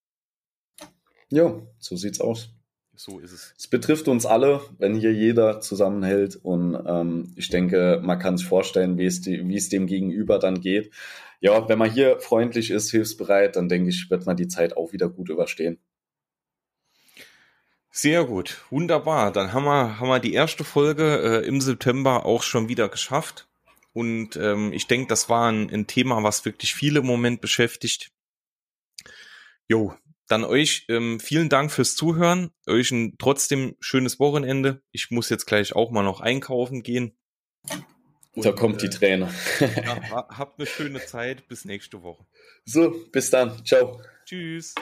Ja, 1.29 1.61
so 1.77 1.95
sieht's 1.95 2.21
aus. 2.21 2.49
So 2.95 3.19
ist 3.19 3.31
es. 3.31 3.53
Es 3.55 3.67
betrifft 3.67 4.07
uns 4.07 4.25
alle, 4.25 4.61
wenn 4.79 4.95
hier 4.95 5.13
jeder 5.13 5.61
zusammenhält. 5.61 6.37
Und 6.37 6.75
ähm, 6.87 7.33
ich 7.35 7.49
denke, 7.49 8.01
man 8.03 8.17
kann 8.17 8.35
sich 8.35 8.47
vorstellen, 8.47 8.97
wie 8.97 9.05
es, 9.05 9.21
die, 9.21 9.47
wie 9.47 9.55
es 9.57 9.69
dem 9.69 9.85
Gegenüber 9.85 10.39
dann 10.39 10.59
geht. 10.59 10.91
Ja, 11.39 11.69
wenn 11.69 11.77
man 11.77 11.91
hier 11.91 12.19
freundlich 12.19 12.71
ist, 12.71 12.89
hilfsbereit, 12.89 13.55
dann 13.55 13.69
denke 13.69 13.89
ich, 13.89 14.09
wird 14.09 14.25
man 14.25 14.35
die 14.35 14.47
Zeit 14.47 14.75
auch 14.75 14.91
wieder 14.91 15.07
gut 15.07 15.29
überstehen. 15.29 15.77
Sehr 17.91 18.23
gut, 18.23 18.63
wunderbar. 18.69 19.31
Dann 19.31 19.53
haben 19.53 19.65
wir, 19.65 19.99
haben 19.99 20.07
wir 20.07 20.19
die 20.19 20.33
erste 20.33 20.63
Folge 20.63 21.41
äh, 21.43 21.47
im 21.47 21.59
September 21.59 22.25
auch 22.25 22.43
schon 22.43 22.69
wieder 22.69 22.87
geschafft. 22.87 23.47
Und 23.93 24.35
ähm, 24.35 24.71
ich 24.71 24.87
denke, 24.87 25.07
das 25.07 25.29
war 25.29 25.51
ein, 25.51 25.69
ein 25.71 25.87
Thema, 25.87 26.21
was 26.23 26.45
wirklich 26.45 26.73
viele 26.75 26.99
im 26.99 27.07
Moment 27.07 27.41
beschäftigt. 27.41 28.11
Jo, 29.67 29.95
dann 30.27 30.43
euch 30.43 30.85
ähm, 30.89 31.19
vielen 31.19 31.49
Dank 31.49 31.71
fürs 31.71 31.95
Zuhören. 31.95 32.51
Euch 32.67 32.91
ein 32.91 33.17
trotzdem 33.17 33.75
schönes 33.79 34.19
Wochenende. 34.19 34.81
Ich 34.91 35.09
muss 35.09 35.29
jetzt 35.29 35.47
gleich 35.47 35.75
auch 35.75 35.89
mal 35.89 36.03
noch 36.03 36.21
einkaufen 36.21 36.83
gehen. 36.83 37.17
Und, 38.35 38.45
da 38.45 38.51
kommt 38.51 38.83
die 38.83 38.89
Träne. 38.89 39.33
ja, 39.59 40.27
habt 40.29 40.59
eine 40.59 40.67
schöne 40.67 41.03
Zeit. 41.03 41.47
Bis 41.47 41.65
nächste 41.65 42.03
Woche. 42.03 42.25
So, 42.63 42.91
bis 43.11 43.31
dann. 43.31 43.65
Ciao. 43.65 44.01
Tschüss. 44.25 44.75